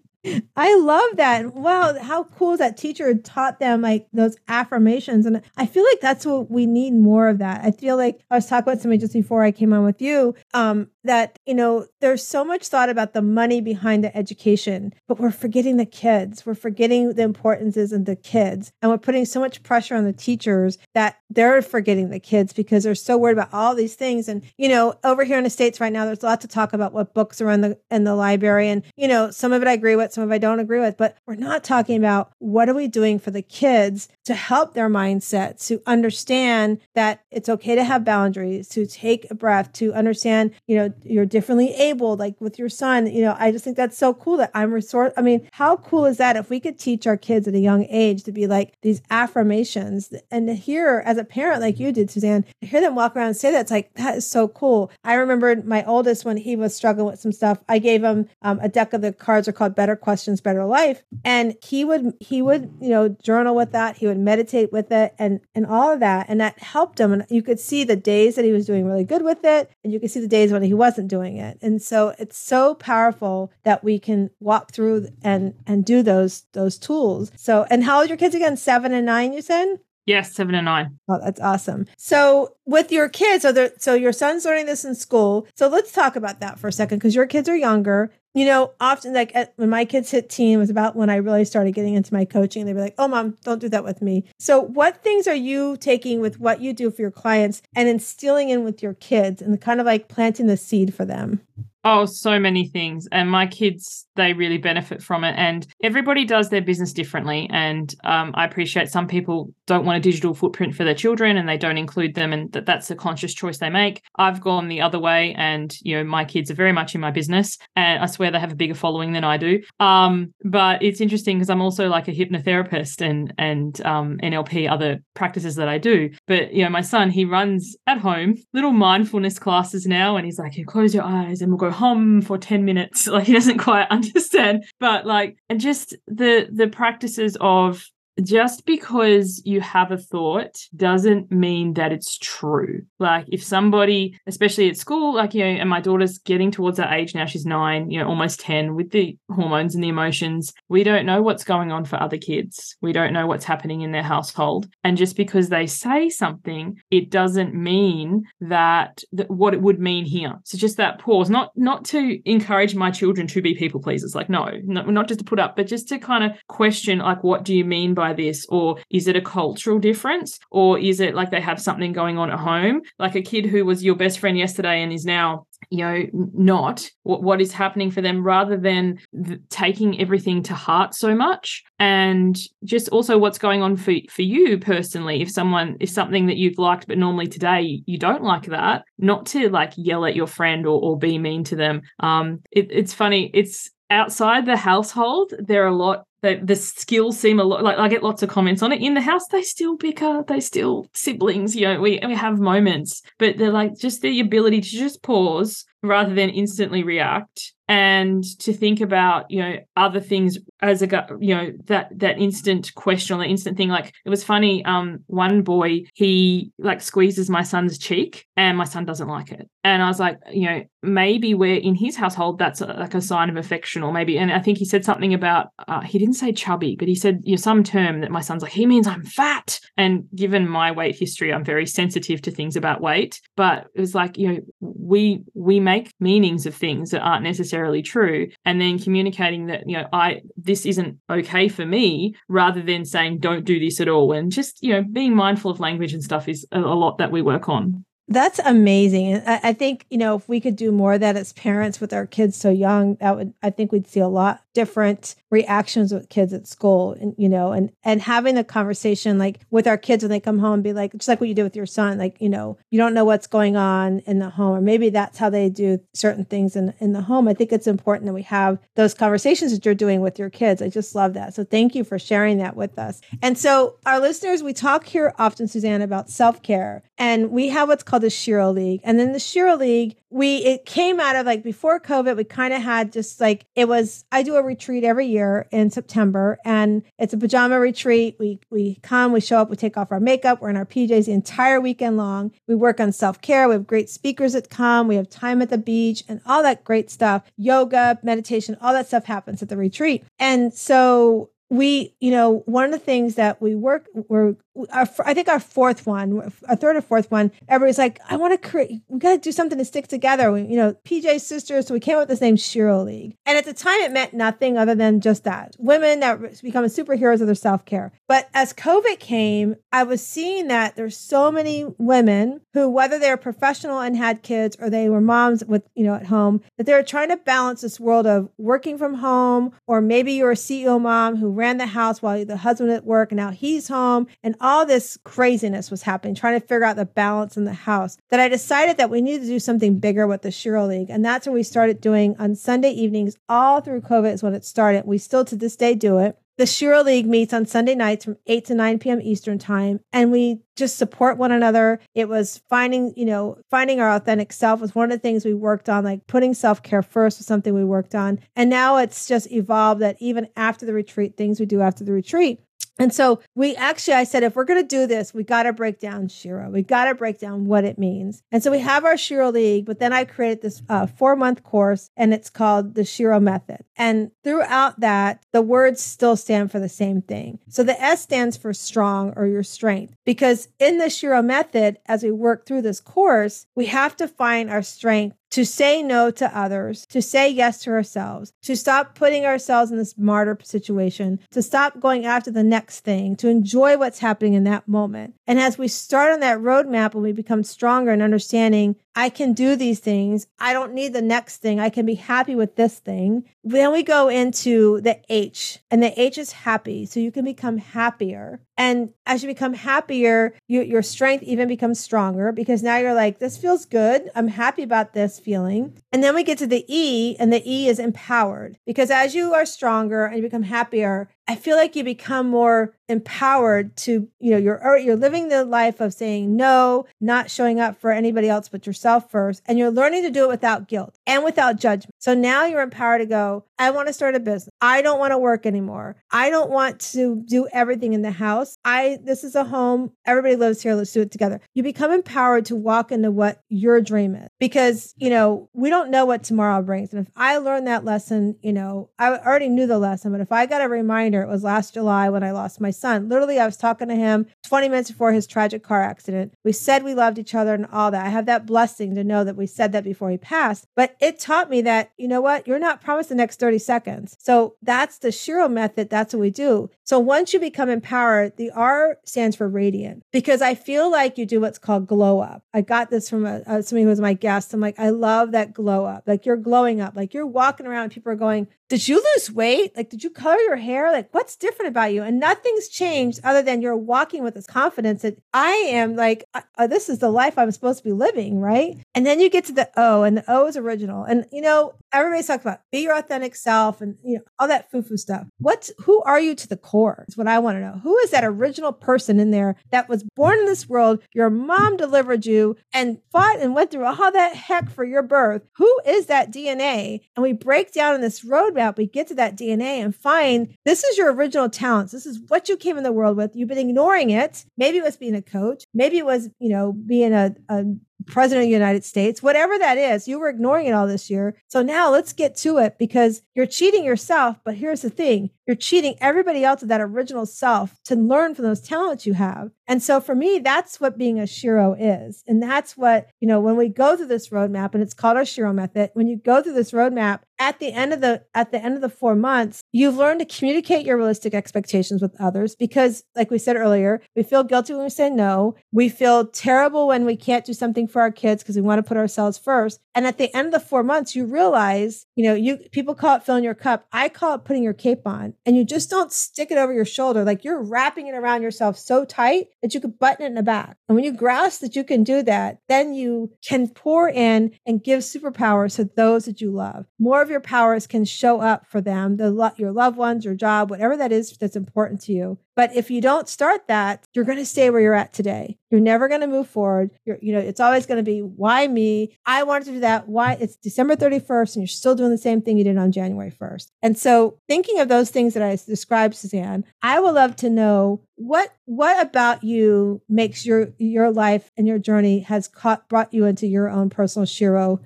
[0.56, 1.54] I love that.
[1.54, 5.26] Wow, how cool is that teacher taught them like those affirmations.
[5.26, 7.64] And I feel like that's what we need more of that.
[7.64, 10.34] I feel like I was talking with somebody just before I came on with you.
[10.54, 15.18] Um, that, you know, there's so much thought about the money behind the education, but
[15.18, 16.44] we're forgetting the kids.
[16.44, 18.72] We're forgetting the importances of the kids.
[18.82, 22.84] And we're putting so much pressure on the teachers that they're forgetting the kids because
[22.84, 24.28] they're so worried about all these things.
[24.28, 26.92] And, you know, over here in the States right now, there's lots to talk about
[26.92, 28.68] what books are in the in the library.
[28.68, 30.96] And, you know, some of it I agree with, some of I don't agree with,
[30.96, 34.90] but we're not talking about what are we doing for the kids to help their
[34.90, 40.50] mindset, to understand that it's okay to have boundaries, to take a breath, to understand,
[40.66, 43.06] you know, you're differently able, like with your son.
[43.06, 45.12] You know, I just think that's so cool that I'm resort.
[45.16, 47.84] I mean, how cool is that if we could teach our kids at a young
[47.84, 52.10] age to be like these affirmations and to hear as a parent, like you did,
[52.10, 54.90] Suzanne, to hear them walk around and say that, it's like, that is so cool.
[55.04, 58.58] I remembered my oldest when he was struggling with some stuff, I gave him um,
[58.60, 61.02] a deck of the cards are called Better Questions, Better Life.
[61.24, 63.96] And he would, he would, you know, journal with that.
[63.96, 66.26] He would meditate with it and, and all of that.
[66.28, 67.12] And that helped him.
[67.12, 69.70] And you could see the days that he was doing really good with it.
[69.84, 71.58] And you could see the days when he wasn't doing it.
[71.62, 76.78] And so it's so powerful that we can walk through and, and do those, those
[76.78, 77.30] tools.
[77.36, 78.56] So, and how old are your kids again?
[78.56, 79.78] Seven and nine, you said?
[80.08, 80.98] Yes, seven and nine.
[81.06, 81.84] Oh, that's awesome.
[81.98, 85.46] So with your kids, so there, so your son's learning this in school.
[85.54, 88.10] So let's talk about that for a second because your kids are younger.
[88.38, 91.74] You know, often like when my kids hit teen was about when I really started
[91.74, 92.66] getting into my coaching.
[92.66, 95.76] They were like, "Oh, mom, don't do that with me." So, what things are you
[95.76, 99.60] taking with what you do for your clients and instilling in with your kids, and
[99.60, 101.40] kind of like planting the seed for them?
[101.82, 103.08] Oh, so many things.
[103.10, 105.34] And my kids, they really benefit from it.
[105.36, 107.48] And everybody does their business differently.
[107.52, 111.48] And um, I appreciate some people don't want a digital footprint for their children and
[111.48, 112.32] they don't include them.
[112.32, 114.02] And that that's a conscious choice they make.
[114.16, 115.34] I've gone the other way.
[115.36, 117.56] And, you know, my kids are very much in my business.
[117.76, 119.60] And I swear they have a bigger following than I do.
[119.78, 124.98] Um, but it's interesting because I'm also like a hypnotherapist and, and um, NLP, other
[125.14, 126.10] practices that I do.
[126.26, 130.16] But, you know, my son, he runs at home little mindfulness classes now.
[130.16, 133.26] And he's like, you close your eyes and we'll go hum for 10 minutes like
[133.26, 137.84] he doesn't quite understand but like and just the the practices of
[138.22, 142.82] just because you have a thought doesn't mean that it's true.
[142.98, 146.92] Like if somebody, especially at school, like you know, and my daughter's getting towards that
[146.92, 150.82] age now, she's nine, you know, almost 10 with the hormones and the emotions, we
[150.82, 152.76] don't know what's going on for other kids.
[152.80, 154.68] We don't know what's happening in their household.
[154.84, 160.04] And just because they say something, it doesn't mean that, that what it would mean
[160.04, 160.34] here.
[160.44, 164.28] So just that pause, not not to encourage my children to be people pleasers, like
[164.28, 167.44] no, not, not just to put up, but just to kind of question like what
[167.44, 168.46] do you mean by this?
[168.48, 170.38] Or is it a cultural difference?
[170.50, 172.82] Or is it like they have something going on at home?
[172.98, 176.88] Like a kid who was your best friend yesterday and is now you know not
[177.02, 181.62] what, what is happening for them rather than th- taking everything to heart so much
[181.78, 186.36] and just also what's going on for for you personally if someone if something that
[186.36, 190.26] you've liked but normally today you don't like that not to like yell at your
[190.26, 195.32] friend or, or be mean to them um it, it's funny it's outside the household
[195.40, 198.62] they're a lot the, the skills seem a lot like I get lots of comments
[198.62, 198.82] on it.
[198.82, 203.02] In the house, they still bicker, they still siblings, you know, we we have moments,
[203.18, 208.52] but they're like just the ability to just pause, rather than instantly react and to
[208.52, 213.22] think about you know other things as a you know that that instant question or
[213.22, 217.78] the instant thing like it was funny um one boy he like squeezes my son's
[217.78, 221.56] cheek and my son doesn't like it and i was like you know maybe we're
[221.56, 224.58] in his household that's a, like a sign of affection or maybe and i think
[224.58, 227.62] he said something about uh, he didn't say chubby but he said you know some
[227.62, 229.60] term that my son's like he means i'm fat.
[229.76, 233.20] And given my weight history i'm very sensitive to things about weight.
[233.36, 237.82] But it was like you know we we make meanings of things that aren't necessarily
[237.82, 238.28] true.
[238.44, 243.18] And then communicating that you know i this isn't okay for me rather than saying
[243.18, 244.12] don't do this at all.
[244.12, 247.22] And just you know being mindful of language and stuff is a, lot that we
[247.22, 247.84] work on.
[248.10, 249.22] That's amazing.
[249.26, 252.06] I, think, you know, if we could do more of that as parents with our
[252.06, 256.32] kids so young, that would, I think we'd see a lot different reactions with kids
[256.32, 260.10] at school and, you know, and, and having a conversation like with our kids when
[260.10, 262.28] they come home, be like, just like what you did with your son, like, you
[262.28, 265.50] know, you don't know what's going on in the home, or maybe that's how they
[265.50, 267.28] do certain things in, in the home.
[267.28, 270.62] I think it's important that we have those conversations that you're doing with your kids.
[270.62, 271.34] I just love that.
[271.34, 273.02] So thank you for sharing that with us.
[273.20, 277.82] And so our listeners, we talk here often, Suzanne, about self-care and we have what's
[277.82, 278.80] called called the Shiro League.
[278.84, 282.54] And then the Shiro League, we it came out of like before COVID, we kind
[282.54, 286.82] of had just like it was I do a retreat every year in September and
[286.98, 288.16] it's a pajama retreat.
[288.18, 291.06] We we come, we show up, we take off our makeup, we're in our PJs
[291.06, 292.32] the entire weekend long.
[292.48, 293.46] We work on self-care.
[293.48, 296.64] We have great speakers that come, we have time at the beach and all that
[296.64, 297.22] great stuff.
[297.36, 300.04] Yoga, meditation, all that stuff happens at the retreat.
[300.18, 304.36] And so we, you know, one of the things that we work, we're
[304.72, 308.40] our, I think our fourth one, our third or fourth one, everybody's like, I want
[308.40, 310.32] to create, we got to do something to stick together.
[310.32, 311.66] We, you know, PJ sisters.
[311.66, 313.16] So we came up with this name Shiro League.
[313.26, 317.20] And at the time, it meant nothing other than just that women that become superheroes
[317.20, 317.92] of their self care.
[318.06, 323.16] But as COVID came, I was seeing that there's so many women who, whether they're
[323.16, 326.82] professional and had kids or they were moms with, you know, at home, that they're
[326.82, 331.16] trying to balance this world of working from home, or maybe you're a CEO mom
[331.16, 334.66] who ran the house while the husband at work and now he's home and all
[334.66, 338.28] this craziness was happening, trying to figure out the balance in the house, that I
[338.28, 340.90] decided that we needed to do something bigger with the Shero League.
[340.90, 344.44] And that's what we started doing on Sunday evenings, all through COVID is when it
[344.44, 344.84] started.
[344.84, 346.18] We still to this day do it.
[346.38, 349.00] The Shero League meets on Sunday nights from 8 to 9 p.m.
[349.02, 351.80] Eastern time, and we just support one another.
[351.96, 355.34] It was finding, you know, finding our authentic self was one of the things we
[355.34, 358.20] worked on, like putting self care first was something we worked on.
[358.36, 361.92] And now it's just evolved that even after the retreat, things we do after the
[361.92, 362.40] retreat,
[362.78, 365.52] and so we actually, I said, if we're going to do this, we got to
[365.52, 366.50] break down Shero.
[366.50, 368.22] We got to break down what it means.
[368.30, 371.42] And so we have our Shero League, but then I created this uh, four month
[371.42, 373.64] course and it's called the Shero Method.
[373.76, 377.40] And throughout that, the words still stand for the same thing.
[377.48, 382.02] So the S stands for strong or your strength, because in the Shero Method, as
[382.02, 386.38] we work through this course, we have to find our strength to say no to
[386.38, 391.42] others, to say yes to ourselves, to stop putting ourselves in this martyr situation, to
[391.42, 395.14] stop going after the next thing, to enjoy what's happening in that moment.
[395.26, 399.32] And as we start on that roadmap and we become stronger in understanding I can
[399.32, 400.26] do these things.
[400.40, 401.60] I don't need the next thing.
[401.60, 403.22] I can be happy with this thing.
[403.44, 406.84] Then we go into the H, and the H is happy.
[406.84, 408.40] So you can become happier.
[408.56, 413.20] And as you become happier, you, your strength even becomes stronger because now you're like,
[413.20, 414.10] this feels good.
[414.16, 415.80] I'm happy about this feeling.
[415.92, 419.34] And then we get to the E, and the E is empowered because as you
[419.34, 424.30] are stronger and you become happier, I feel like you become more empowered to, you
[424.30, 428.48] know, you're you're living the life of saying no, not showing up for anybody else
[428.48, 431.94] but yourself first, and you're learning to do it without guilt and without judgment.
[431.98, 434.48] So now you're empowered to go, I want to start a business.
[434.60, 435.96] I don't want to work anymore.
[436.10, 438.56] I don't want to do everything in the house.
[438.64, 439.92] I this is a home.
[440.06, 440.74] Everybody lives here.
[440.74, 441.40] Let's do it together.
[441.54, 445.90] You become empowered to walk into what your dream is because, you know, we don't
[445.90, 446.94] know what tomorrow brings.
[446.94, 450.32] And if I learned that lesson, you know, I already knew the lesson, but if
[450.32, 453.08] I got a reminder it was last July when I lost my son.
[453.08, 456.34] Literally, I was talking to him 20 minutes before his tragic car accident.
[456.44, 458.06] We said we loved each other and all that.
[458.06, 460.66] I have that blessing to know that we said that before he passed.
[460.74, 462.46] But it taught me that, you know what?
[462.46, 464.16] You're not promised the next 30 seconds.
[464.18, 465.90] So that's the Shero method.
[465.90, 466.70] That's what we do.
[466.84, 471.26] So once you become empowered, the R stands for radiant because I feel like you
[471.26, 472.42] do what's called glow up.
[472.54, 474.54] I got this from a, a, somebody who was my guest.
[474.54, 476.04] I'm like, I love that glow up.
[476.06, 476.96] Like you're glowing up.
[476.96, 479.76] Like you're walking around people are going, did you lose weight?
[479.76, 480.92] Like, did you color your hair?
[480.92, 482.02] Like, what's different about you?
[482.02, 486.66] And nothing's changed other than you're walking with this confidence that I am like, uh,
[486.66, 488.78] this is the life I'm supposed to be living, right?
[488.98, 491.04] And then you get to the O, and the O is original.
[491.04, 494.72] And you know, everybody's talking about be your authentic self and you know all that
[494.72, 495.24] foo-foo stuff.
[495.38, 497.04] What's who are you to the core?
[497.06, 497.78] Is what I want to know.
[497.84, 501.00] Who is that original person in there that was born in this world?
[501.14, 505.46] Your mom delivered you and fought and went through all that heck for your birth.
[505.58, 507.02] Who is that DNA?
[507.14, 510.82] And we break down in this roadmap, we get to that DNA and find this
[510.82, 511.92] is your original talents.
[511.92, 513.36] This is what you came in the world with.
[513.36, 514.44] You've been ignoring it.
[514.56, 515.62] Maybe it was being a coach.
[515.72, 517.64] Maybe it was, you know, being a, a
[518.06, 521.36] president of the United States, whatever that is, you were ignoring it all this year.
[521.48, 524.38] So now let's get to it because you're cheating yourself.
[524.44, 528.44] But here's the thing you're cheating everybody else of that original self to learn from
[528.44, 529.50] those talents you have.
[529.66, 532.22] And so for me, that's what being a Shero is.
[532.26, 535.22] And that's what, you know, when we go through this roadmap and it's called our
[535.22, 538.62] Shero method, when you go through this roadmap, at the end of the at the
[538.62, 543.04] end of the four months, you've learned to communicate your realistic expectations with others because,
[543.14, 545.54] like we said earlier, we feel guilty when we say no.
[545.72, 548.88] We feel terrible when we can't do something for our kids because we want to
[548.88, 549.80] put ourselves first.
[549.94, 553.16] And at the end of the four months, you realize, you know, you people call
[553.16, 553.86] it filling your cup.
[553.92, 555.34] I call it putting your cape on.
[555.46, 557.24] And you just don't stick it over your shoulder.
[557.24, 560.42] Like you're wrapping it around yourself so tight that you could button it in the
[560.42, 560.76] back.
[560.88, 564.82] And when you grasp that you can do that, then you can pour in and
[564.82, 566.86] give superpowers to those that you love.
[566.98, 570.70] More of your powers can show up for them, the your loved ones, your job,
[570.70, 572.38] whatever that is that's important to you.
[572.56, 575.58] But if you don't start that, you're going to stay where you're at today.
[575.70, 576.90] You're never going to move forward.
[577.04, 579.16] You're, you know, it's always going to be why me?
[579.26, 580.08] I wanted to do that.
[580.08, 583.30] Why it's December 31st and you're still doing the same thing you did on January
[583.30, 583.68] 1st.
[583.82, 588.00] And so thinking of those things that I described, Suzanne, I would love to know
[588.16, 593.26] what what about you makes your your life and your journey has caught brought you
[593.26, 594.80] into your own personal shero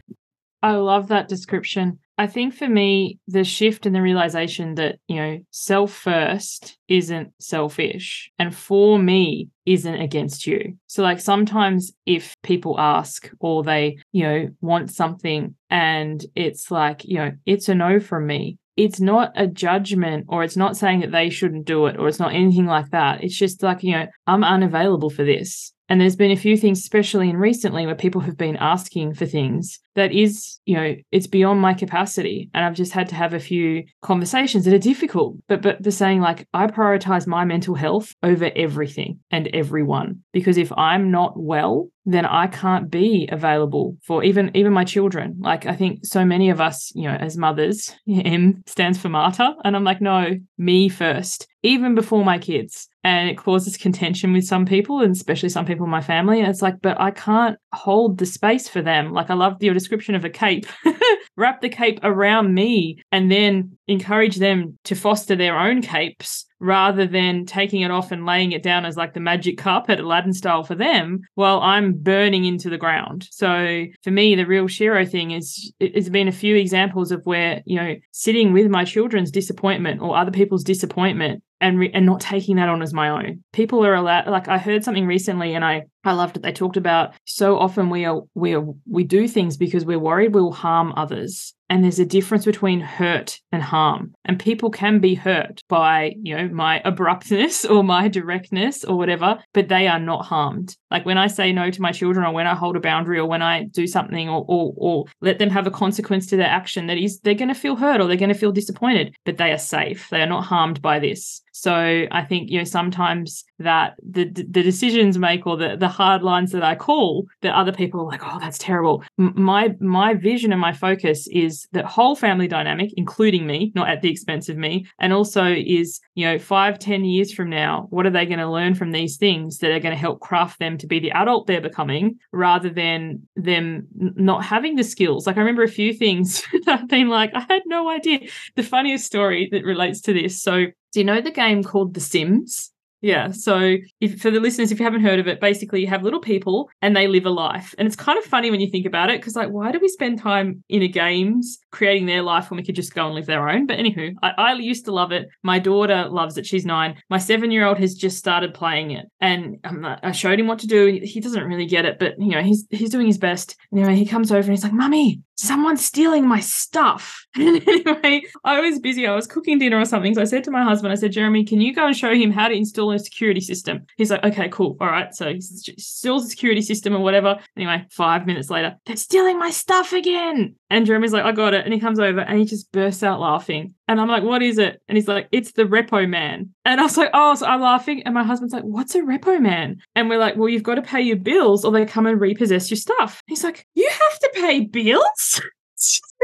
[0.62, 1.98] I love that description.
[2.22, 7.32] I think for me, the shift and the realization that, you know, self first isn't
[7.40, 8.30] selfish.
[8.38, 10.78] And for me, isn't against you.
[10.86, 17.04] So, like, sometimes if people ask or they, you know, want something and it's like,
[17.04, 21.00] you know, it's a no from me, it's not a judgment or it's not saying
[21.00, 23.24] that they shouldn't do it or it's not anything like that.
[23.24, 25.72] It's just like, you know, I'm unavailable for this.
[25.88, 29.26] And there's been a few things, especially in recently, where people have been asking for
[29.26, 32.50] things that is, you know, it's beyond my capacity.
[32.54, 35.92] And I've just had to have a few conversations that are difficult, but but the
[35.92, 40.22] saying like I prioritize my mental health over everything and everyone.
[40.32, 45.36] Because if I'm not well, then I can't be available for even even my children.
[45.38, 49.54] Like I think so many of us, you know, as mothers, M stands for Marta,
[49.64, 52.88] and I'm like, no, me first, even before my kids.
[53.04, 56.40] And it causes contention with some people, and especially some people in my family.
[56.40, 59.12] And it's like, but I can't hold the space for them.
[59.12, 60.66] Like I love your description of a cape.
[61.36, 67.06] Wrap the cape around me and then encourage them to foster their own capes rather
[67.06, 70.32] than taking it off and laying it down as like the magic cup at Aladdin
[70.32, 73.26] style for them while I'm burning into the ground.
[73.30, 77.62] So for me, the real Shero thing is it's been a few examples of where,
[77.66, 82.20] you know, sitting with my children's disappointment or other people's disappointment and re- and not
[82.20, 83.42] taking that on as my own.
[83.52, 86.42] People are allowed like I heard something recently and I I loved it.
[86.42, 90.34] They talked about so often we are we are we do things because we're worried
[90.34, 91.54] we'll harm others.
[91.70, 94.12] And there's a difference between hurt and harm.
[94.26, 99.38] And people can be hurt by, you know, my abruptness or my directness or whatever,
[99.54, 100.76] but they are not harmed.
[100.90, 103.26] Like when I say no to my children or when I hold a boundary or
[103.26, 106.88] when I do something or or, or let them have a consequence to their action
[106.88, 109.52] that is they're going to feel hurt or they're going to feel disappointed, but they
[109.52, 110.08] are safe.
[110.10, 111.42] They are not harmed by this.
[111.62, 116.24] So I think you know sometimes that the the decisions make or the the hard
[116.24, 119.04] lines that I call that other people are like, oh, that's terrible.
[119.16, 124.02] My my vision and my focus is that whole family dynamic, including me, not at
[124.02, 128.06] the expense of me, and also is you know five ten years from now, what
[128.06, 130.76] are they going to learn from these things that are going to help craft them
[130.78, 135.28] to be the adult they're becoming, rather than them not having the skills.
[135.28, 138.18] Like I remember a few things that I've been like, I had no idea.
[138.56, 140.42] The funniest story that relates to this.
[140.42, 142.72] So do you know the game called The Sims?
[143.02, 143.32] Yeah.
[143.32, 146.20] So, if for the listeners, if you haven't heard of it, basically you have little
[146.20, 147.74] people and they live a life.
[147.76, 149.88] And it's kind of funny when you think about it because, like, why do we
[149.88, 153.26] spend time in a games creating their life when we could just go and live
[153.26, 153.66] their own?
[153.66, 155.26] But anywho, I, I used to love it.
[155.42, 156.46] My daughter loves it.
[156.46, 156.94] She's nine.
[157.10, 160.60] My seven year old has just started playing it, and um, I showed him what
[160.60, 161.00] to do.
[161.02, 163.56] He doesn't really get it, but you know, he's he's doing his best.
[163.72, 167.18] Anyway, he comes over and he's like, "Mummy, someone's stealing my stuff.
[167.34, 169.06] And anyway, I was busy.
[169.06, 170.14] I was cooking dinner or something.
[170.14, 172.30] So I said to my husband, I said, Jeremy, can you go and show him
[172.30, 173.86] how to install a security system?
[173.96, 174.76] He's like, okay, cool.
[174.82, 175.14] All right.
[175.14, 177.38] So he installs the security system or whatever.
[177.56, 180.56] Anyway, five minutes later, they're stealing my stuff again.
[180.68, 181.64] And Jeremy's like, I got it.
[181.64, 183.74] And he comes over and he just bursts out laughing.
[183.88, 184.80] And I'm like, what is it?
[184.88, 186.54] And he's like, it's the repo man.
[186.64, 188.02] And I was like, oh, so I'm laughing.
[188.04, 189.82] And my husband's like, what's a repo man?
[189.94, 192.70] And we're like, well, you've got to pay your bills or they come and repossess
[192.70, 193.22] your stuff.
[193.26, 193.90] He's like, you
[194.34, 195.40] pay bills?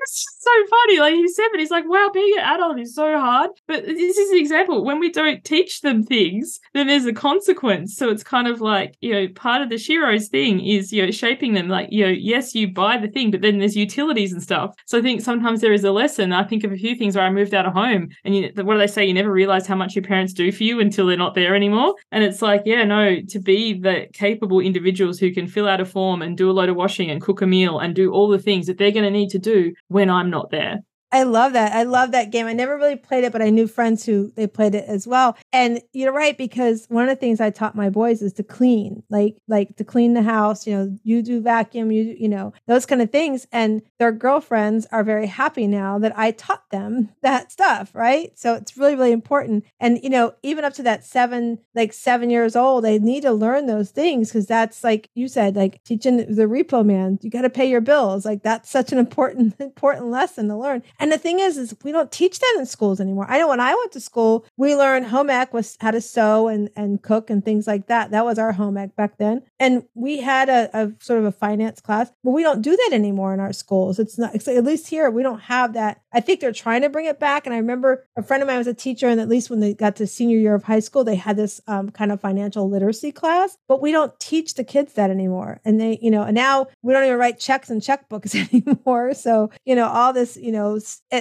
[0.02, 1.00] It's just so funny.
[1.00, 3.50] Like he's seven, he's like, wow, being an adult is so hard.
[3.66, 4.84] But this is an example.
[4.84, 7.96] When we don't teach them things, then there's a consequence.
[7.96, 11.10] So it's kind of like, you know, part of the Shero's thing is, you know,
[11.10, 14.42] shaping them like, you know, yes, you buy the thing, but then there's utilities and
[14.42, 14.74] stuff.
[14.86, 16.32] So I think sometimes there is a lesson.
[16.32, 18.74] I think of a few things where I moved out of home and you, what
[18.74, 19.04] do they say?
[19.04, 21.94] You never realize how much your parents do for you until they're not there anymore.
[22.12, 25.84] And it's like, yeah, no, to be the capable individuals who can fill out a
[25.84, 28.38] form and do a load of washing and cook a meal and do all the
[28.38, 30.82] things that they're going to need to do when I'm not there.
[31.10, 31.72] I love that.
[31.72, 32.46] I love that game.
[32.46, 35.38] I never really played it, but I knew friends who they played it as well.
[35.52, 39.02] And you're right because one of the things I taught my boys is to clean,
[39.08, 40.66] like like to clean the house.
[40.66, 43.46] You know, you do vacuum, you you know those kind of things.
[43.52, 48.38] And their girlfriends are very happy now that I taught them that stuff, right?
[48.38, 49.64] So it's really really important.
[49.80, 53.32] And you know, even up to that seven like seven years old, they need to
[53.32, 57.18] learn those things because that's like you said, like teaching the repo man.
[57.22, 58.26] You got to pay your bills.
[58.26, 60.82] Like that's such an important important lesson to learn.
[60.98, 63.26] And the thing is, is we don't teach that in schools anymore.
[63.28, 66.48] I know when I went to school, we learned home ec was how to sew
[66.48, 68.10] and, and cook and things like that.
[68.10, 69.42] That was our home ec back then.
[69.60, 72.90] And we had a, a sort of a finance class, but we don't do that
[72.92, 73.98] anymore in our schools.
[73.98, 76.00] It's not, at least here, we don't have that.
[76.12, 77.46] I think they're trying to bring it back.
[77.46, 79.74] And I remember a friend of mine was a teacher, and at least when they
[79.74, 83.12] got to senior year of high school, they had this um, kind of financial literacy
[83.12, 85.60] class, but we don't teach the kids that anymore.
[85.64, 89.14] And they, you know, and now we don't even write checks and checkbooks anymore.
[89.14, 90.78] So, you know, all this, you know,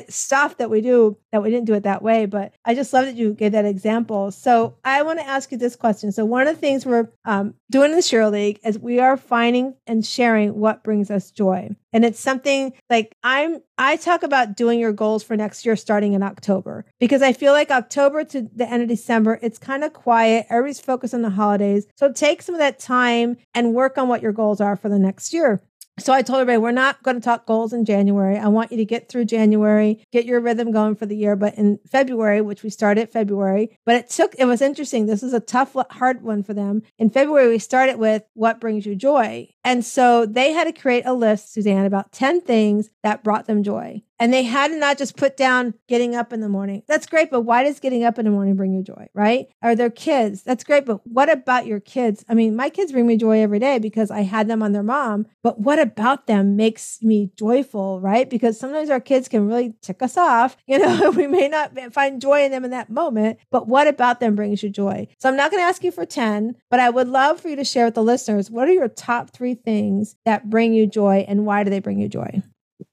[0.10, 2.26] stuff that we do that we didn't do it that way.
[2.26, 4.32] But I just love that you gave that example.
[4.32, 6.12] So I want to ask you this question.
[6.12, 9.18] So one of the things we're um, doing in the Shero League is we are
[9.18, 11.76] finding and sharing what brings us joy.
[11.94, 16.14] And it's something like I'm I talk about doing your goals for next year starting
[16.14, 19.94] in October because I feel like October to the end of December, it's kind of
[19.94, 20.48] quiet.
[20.50, 21.88] Everybody's focused on the holidays.
[21.96, 25.00] So take some of that time and work on what your goals are for the
[25.00, 25.62] next year.
[26.00, 28.38] So I told everybody, we're not going to talk goals in January.
[28.38, 31.36] I want you to get through January, get your rhythm going for the year.
[31.36, 35.08] But in February, which we started February, but it took, it was interesting.
[35.08, 36.84] This is a tough, hard one for them.
[37.00, 39.50] In February, we started with what brings you joy.
[39.64, 43.64] And so they had to create a list, Suzanne, about 10 things that brought them
[43.64, 44.04] joy.
[44.20, 46.84] And they had not just put down getting up in the morning.
[46.88, 49.48] That's great, but why does getting up in the morning bring you joy, right?
[49.62, 50.44] Are there kids?
[50.44, 52.26] That's great, but what about your kids?
[52.28, 54.84] I mean, my kids bring me joy every day because I had them on their
[54.84, 58.30] mom, but what about them makes me joyful, right?
[58.30, 60.56] Because sometimes our kids can really tick us off.
[60.68, 64.20] You know, we may not find joy in them in that moment, but what about
[64.20, 65.08] them brings you joy?
[65.18, 67.56] So I'm not going to ask you for 10, but I would love for you
[67.56, 71.26] to share with the listeners what are your top three things that bring you joy
[71.28, 72.44] and why do they bring you joy?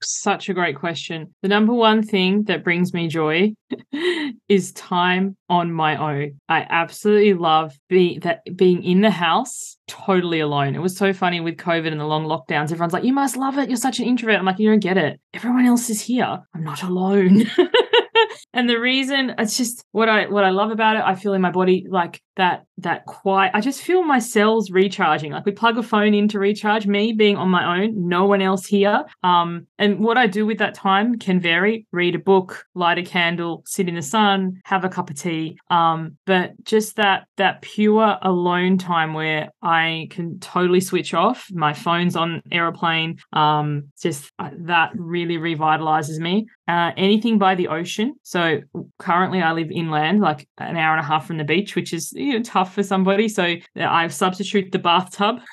[0.05, 1.35] Such a great question.
[1.43, 3.55] The number one thing that brings me joy
[4.49, 6.41] is time on my own.
[6.49, 10.75] I absolutely love being that being in the house totally alone.
[10.75, 12.73] It was so funny with COVID and the long lockdowns.
[12.73, 13.69] Everyone's like, "You must love it.
[13.69, 15.21] You're such an introvert." I'm like, "You don't get it.
[15.33, 16.41] Everyone else is here.
[16.55, 17.51] I'm not alone."
[18.53, 21.41] and the reason it's just what I what I love about it, I feel in
[21.41, 23.53] my body like that that quiet.
[23.55, 25.33] I just feel my cells recharging.
[25.33, 26.87] Like we plug a phone in to recharge.
[26.87, 29.05] Me being on my own, no one else here.
[29.23, 31.87] Um, and what I do with that time can vary.
[31.93, 35.57] Read a book, light a candle, sit in the sun, have a cup of tea.
[35.71, 41.47] Um, but just that that pure alone time where I can totally switch off.
[41.53, 43.19] My phone's on aeroplane.
[43.33, 46.47] Um, just uh, that really revitalizes me.
[46.67, 48.14] Uh, anything by the ocean.
[48.23, 48.61] So
[48.99, 52.13] currently I live inland, like an hour and a half from the beach, which is
[52.13, 53.29] you know, tough for somebody.
[53.29, 55.41] So I substitute the bathtub.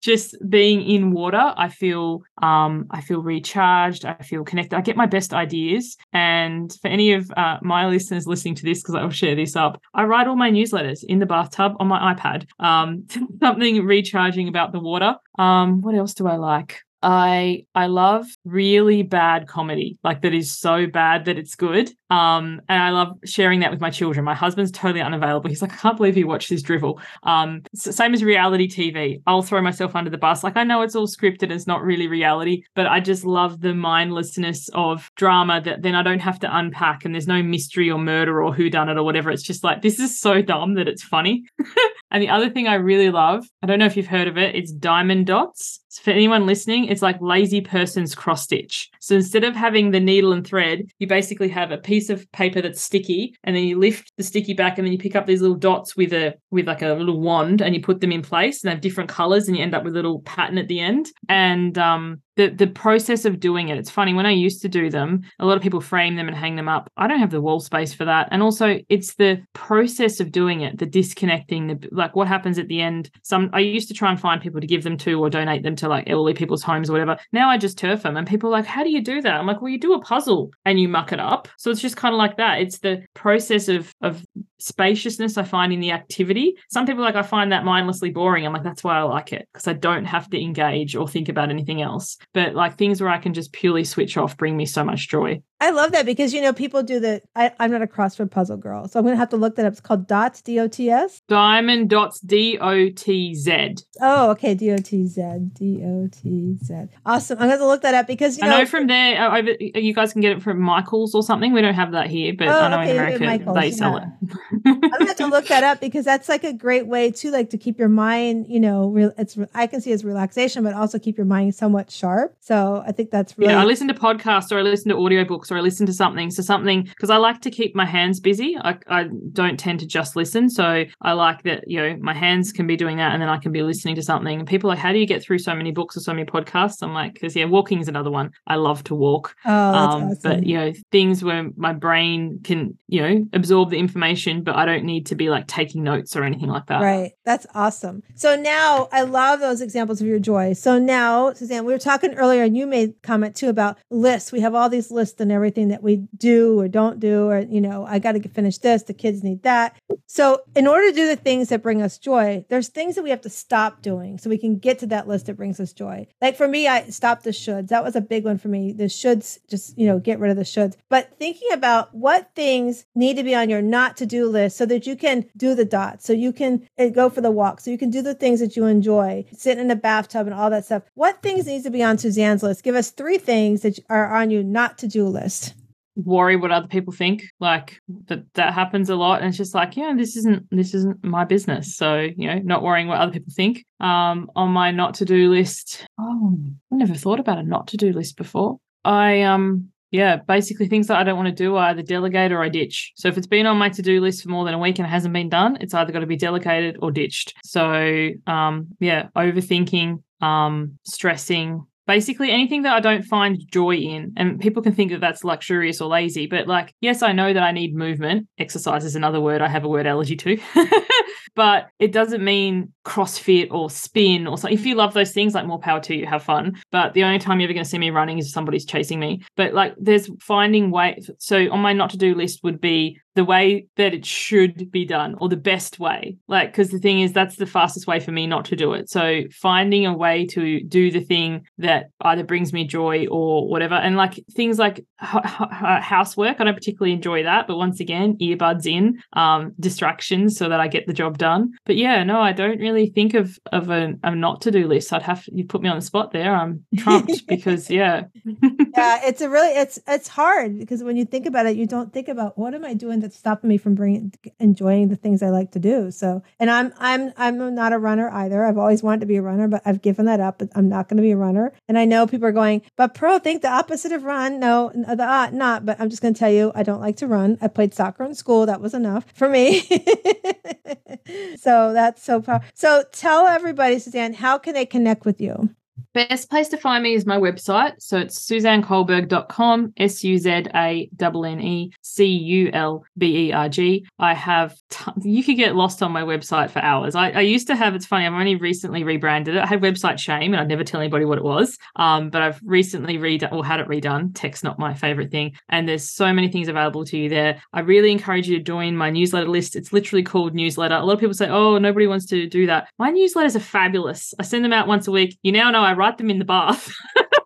[0.00, 4.04] Just being in water, I feel um, I feel recharged.
[4.04, 4.76] I feel connected.
[4.76, 5.96] I get my best ideas.
[6.12, 9.56] And for any of uh, my listeners listening to this, because I will share this
[9.56, 12.46] up, I write all my newsletters in the bathtub on my iPad.
[12.60, 13.06] Um,
[13.40, 15.16] something recharging about the water.
[15.36, 16.82] Um, what else do I like?
[17.02, 21.90] I I love really bad comedy, like that is so bad that it's good.
[22.10, 24.24] Um, and I love sharing that with my children.
[24.24, 25.48] My husband's totally unavailable.
[25.50, 27.00] He's like, I can't believe you watch this drivel.
[27.22, 29.20] Um, same as reality TV.
[29.26, 30.42] I'll throw myself under the bus.
[30.42, 33.74] Like I know it's all scripted, it's not really reality, but I just love the
[33.74, 37.98] mindlessness of drama that then I don't have to unpack and there's no mystery or
[37.98, 39.30] murder or who done it or whatever.
[39.30, 41.44] It's just like this is so dumb that it's funny.
[42.10, 44.56] and the other thing I really love, I don't know if you've heard of it,
[44.56, 45.80] it's diamond dots.
[46.02, 48.88] For anyone listening, it's like lazy person's cross stitch.
[49.00, 52.60] So instead of having the needle and thread, you basically have a piece of paper
[52.60, 55.40] that's sticky, and then you lift the sticky back, and then you pick up these
[55.40, 58.62] little dots with a with like a little wand, and you put them in place,
[58.62, 60.80] and they have different colors, and you end up with a little pattern at the
[60.80, 61.10] end.
[61.28, 63.78] And um, the the process of doing it.
[63.78, 66.36] It's funny when I used to do them, a lot of people frame them and
[66.36, 66.90] hang them up.
[66.96, 68.28] I don't have the wall space for that.
[68.30, 72.68] And also it's the process of doing it, the disconnecting, the like what happens at
[72.68, 73.10] the end.
[73.24, 75.74] Some I used to try and find people to give them to or donate them
[75.76, 77.18] to like elderly people's homes or whatever.
[77.32, 79.34] Now I just turf them and people are like, how do you do that?
[79.34, 81.48] I'm like, well, you do a puzzle and you muck it up.
[81.58, 82.60] So it's just kind of like that.
[82.60, 84.24] It's the process of of
[84.60, 86.54] spaciousness I find in the activity.
[86.70, 88.46] Some people like I find that mindlessly boring.
[88.46, 91.28] I'm like, that's why I like it because I don't have to engage or think
[91.28, 92.16] about anything else.
[92.34, 95.42] But like things where I can just purely switch off bring me so much joy.
[95.60, 97.20] I love that because you know people do the.
[97.34, 99.72] I, am not a crossword puzzle girl, so I'm gonna have to look that up.
[99.72, 101.20] It's called dots, D O T S.
[101.28, 103.74] Diamond dots, D O T Z.
[104.00, 105.20] Oh, okay, D O T Z,
[105.54, 106.74] D O T Z.
[107.04, 107.38] Awesome.
[107.40, 109.20] I'm gonna look that up because you I know, know from there.
[109.20, 111.52] Uh, over, you guys can get it from Michaels or something.
[111.52, 113.94] We don't have that here, but oh, I know okay, in America Michaels, they sell
[113.94, 114.06] yeah.
[114.22, 114.62] it.
[114.64, 117.50] I'm gonna have to look that up because that's like a great way to like
[117.50, 118.46] to keep your mind.
[118.48, 121.90] You know, re- it's I can see as relaxation, but also keep your mind somewhat
[121.90, 122.17] sharp.
[122.40, 123.52] So I think that's really.
[123.52, 125.92] Yeah, I listen to podcasts or I listen to audiobooks books or I listen to
[125.92, 126.30] something.
[126.30, 128.56] So something because I like to keep my hands busy.
[128.60, 130.50] I, I don't tend to just listen.
[130.50, 133.38] So I like that, you know, my hands can be doing that and then I
[133.38, 134.40] can be listening to something.
[134.40, 136.26] And people are like, how do you get through so many books or so many
[136.26, 136.82] podcasts?
[136.82, 138.30] I'm like, because yeah, walking is another one.
[138.46, 139.36] I love to walk.
[139.44, 140.18] Oh, um, awesome.
[140.22, 144.64] But you know, things where my brain can, you know, absorb the information, but I
[144.64, 146.82] don't need to be like taking notes or anything like that.
[146.82, 147.12] Right.
[147.24, 148.02] That's awesome.
[148.14, 150.54] So now I love those examples of your joy.
[150.54, 154.32] So now, Suzanne, we were talking earlier and you made comment too about lists.
[154.32, 157.60] We have all these lists and everything that we do or don't do, or, you
[157.60, 159.76] know, I got to finish this, the kids need that.
[160.06, 163.10] So, in order to do the things that bring us joy, there's things that we
[163.10, 166.06] have to stop doing so we can get to that list that brings us joy.
[166.22, 167.68] Like for me, I stopped the shoulds.
[167.68, 168.72] That was a big one for me.
[168.72, 170.76] The shoulds, just, you know, get rid of the shoulds.
[170.88, 174.66] But thinking about what things need to be on your not to do list so
[174.66, 177.70] that you can do the dots, so you can uh, go for the walk, so
[177.70, 180.64] you can do the things that you enjoy, sit in a bathtub and all that
[180.64, 180.84] stuff.
[180.94, 182.64] What things needs to be on Suzanne's list?
[182.64, 185.54] Give us three things that are on you not to do list.
[185.96, 189.20] Worry what other people think like that that happens a lot.
[189.20, 191.76] And it's just like yeah this isn't this isn't my business.
[191.76, 193.64] So you know not worrying what other people think.
[193.80, 196.38] Um on my not to do list oh
[196.72, 198.58] i never thought about a not to do list before.
[198.84, 202.42] I um yeah basically things that i don't want to do i either delegate or
[202.42, 202.92] i ditch.
[202.94, 204.90] So if it's been on my to-do list for more than a week and it
[204.90, 207.34] hasn't been done it's either got to be delegated or ditched.
[207.42, 214.12] So um yeah overthinking um stressing basically anything that I don't find joy in.
[214.16, 217.42] And people can think that that's luxurious or lazy, but like, yes, I know that
[217.42, 218.28] I need movement.
[218.38, 220.38] Exercise is another word I have a word allergy to.
[221.34, 224.56] but it doesn't mean CrossFit or spin or something.
[224.56, 226.60] If you love those things, like more power to you, have fun.
[226.70, 229.00] But the only time you're ever going to see me running is if somebody's chasing
[229.00, 229.22] me.
[229.34, 231.10] But like, there's finding ways.
[231.18, 234.84] So on my not to do list would be the way that it should be
[234.84, 236.16] done or the best way.
[236.28, 238.88] Like, because the thing is, that's the fastest way for me not to do it.
[238.88, 243.74] So finding a way to do the thing that either brings me joy or whatever.
[243.74, 247.48] And like things like housework, I don't particularly enjoy that.
[247.48, 251.50] But once again, earbuds in, um, distractions so that I get the job done.
[251.64, 254.92] But yeah, no, I don't really think of of a, a not to do list.
[254.92, 256.32] I'd have you put me on the spot there.
[256.32, 258.04] I'm trumped because yeah.
[258.24, 261.92] yeah, it's a really it's it's hard because when you think about it, you don't
[261.92, 265.30] think about what am I doing that's stopping me from bringing enjoying the things I
[265.30, 265.90] like to do.
[265.90, 268.44] So, and I'm I'm I'm not a runner either.
[268.44, 270.42] I've always wanted to be a runner, but I've given that up.
[270.54, 271.52] I'm not going to be a runner.
[271.68, 274.38] And I know people are going, but pro think the opposite of run.
[274.38, 275.64] No, the uh, not.
[275.64, 277.38] But I'm just going to tell you, I don't like to run.
[277.40, 278.46] I played soccer in school.
[278.46, 279.60] That was enough for me.
[281.36, 282.46] so that's so powerful.
[282.54, 285.54] So tell everybody, Suzanne, how can they connect with you?
[285.94, 287.74] Best place to find me is my website.
[287.78, 293.32] So it's suzanneculberg.com, S U Z A N N E C U L B E
[293.32, 293.86] R G.
[293.98, 296.94] I have, t- you could get lost on my website for hours.
[296.94, 299.42] I, I, used to have, it's funny, I've only recently rebranded it.
[299.42, 301.58] I had website shame and I'd never tell anybody what it was.
[301.76, 304.12] Um, but I've recently redone or had it redone.
[304.14, 305.32] Tech's not my favorite thing.
[305.48, 307.42] And there's so many things available to you there.
[307.52, 309.56] I really encourage you to join my newsletter list.
[309.56, 310.74] It's literally called newsletter.
[310.74, 312.68] A lot of people say, oh, nobody wants to do that.
[312.78, 314.14] My newsletters are fabulous.
[314.18, 315.18] I send them out once a week.
[315.22, 316.72] You now know I write them in the bath.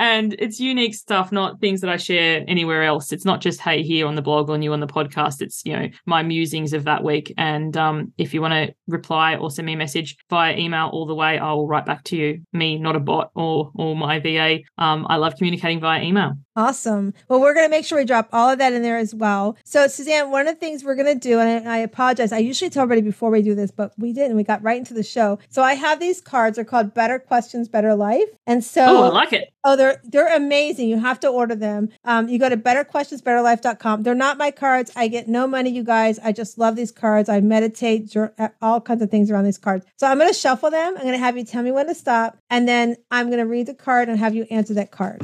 [0.00, 3.12] and it's unique stuff, not things that I share anywhere else.
[3.12, 5.42] It's not just hey here on the blog or new on the podcast.
[5.42, 7.34] It's you know my musings of that week.
[7.36, 11.04] And um, if you want to reply or send me a message via email all
[11.04, 12.40] the way, I will write back to you.
[12.54, 14.60] Me, not a bot or or my VA.
[14.78, 16.32] Um, I love communicating via email.
[16.56, 17.14] Awesome.
[17.28, 19.56] Well, we're going to make sure we drop all of that in there as well.
[19.64, 22.68] So, Suzanne, one of the things we're going to do, and I, apologize, I usually
[22.68, 24.36] tell everybody before we do this, but we didn't.
[24.36, 25.38] We got right into the show.
[25.48, 26.56] So, I have these cards.
[26.56, 28.28] They're called Better Questions, Better Life.
[28.46, 29.52] And so, oh, I like it.
[29.62, 30.88] Oh, they're they're amazing.
[30.88, 31.90] You have to order them.
[32.04, 34.02] Um, you go to betterquestionsbetterlife.com.
[34.02, 34.90] They're not my cards.
[34.96, 36.18] I get no money, you guys.
[36.18, 37.28] I just love these cards.
[37.28, 39.84] I meditate, uh, all kinds of things around these cards.
[39.98, 40.96] So I'm going to shuffle them.
[40.96, 43.46] I'm going to have you tell me when to stop, and then I'm going to
[43.46, 45.20] read the card and have you answer that card.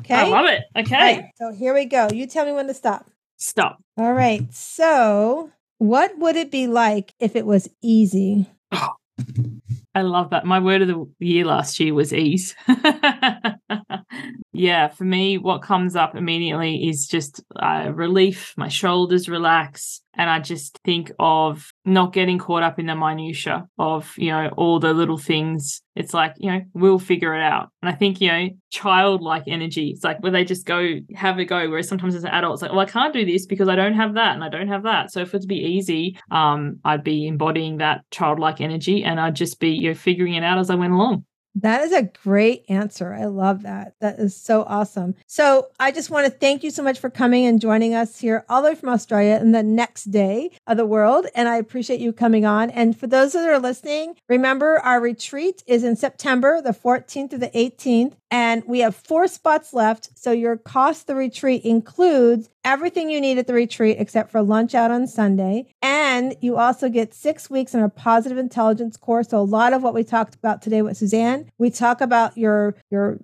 [0.00, 0.14] Okay.
[0.14, 0.62] I love it.
[0.76, 0.94] Okay.
[0.94, 2.08] Right, so here we go.
[2.12, 3.10] You tell me when to stop.
[3.36, 3.82] Stop.
[3.98, 4.42] All right.
[4.52, 8.50] So, what would it be like if it was easy?
[9.94, 10.44] I love that.
[10.44, 12.56] My word of the year last year was ease.
[14.52, 18.54] yeah, for me, what comes up immediately is just uh, relief.
[18.56, 20.00] My shoulders relax.
[20.16, 24.50] And I just think of not getting caught up in the minutia of, you know,
[24.56, 25.82] all the little things.
[25.94, 27.70] It's like, you know, we'll figure it out.
[27.82, 31.44] And I think, you know, childlike energy, it's like where they just go have a
[31.44, 31.68] go.
[31.68, 33.94] Whereas sometimes as an adult, it's like, well, I can't do this because I don't
[33.94, 35.12] have that and I don't have that.
[35.12, 39.36] So if it's to be easy, um, I'd be embodying that childlike energy and I'd
[39.36, 41.24] just be, you know, figuring it out as I went along.
[41.56, 43.14] That is a great answer.
[43.14, 43.94] I love that.
[44.00, 45.14] That is so awesome.
[45.26, 48.44] So, I just want to thank you so much for coming and joining us here
[48.48, 51.26] all the way from Australia in the next day of the world.
[51.34, 52.70] And I appreciate you coming on.
[52.70, 57.38] And for those that are listening, remember our retreat is in September, the 14th to
[57.38, 58.14] the 18th.
[58.34, 60.18] And we have four spots left.
[60.18, 64.74] So your cost the retreat includes everything you need at the retreat except for lunch
[64.74, 65.66] out on Sunday.
[65.82, 69.28] And you also get six weeks in our positive intelligence course.
[69.28, 72.74] So a lot of what we talked about today with Suzanne, we talk about your
[72.90, 73.18] your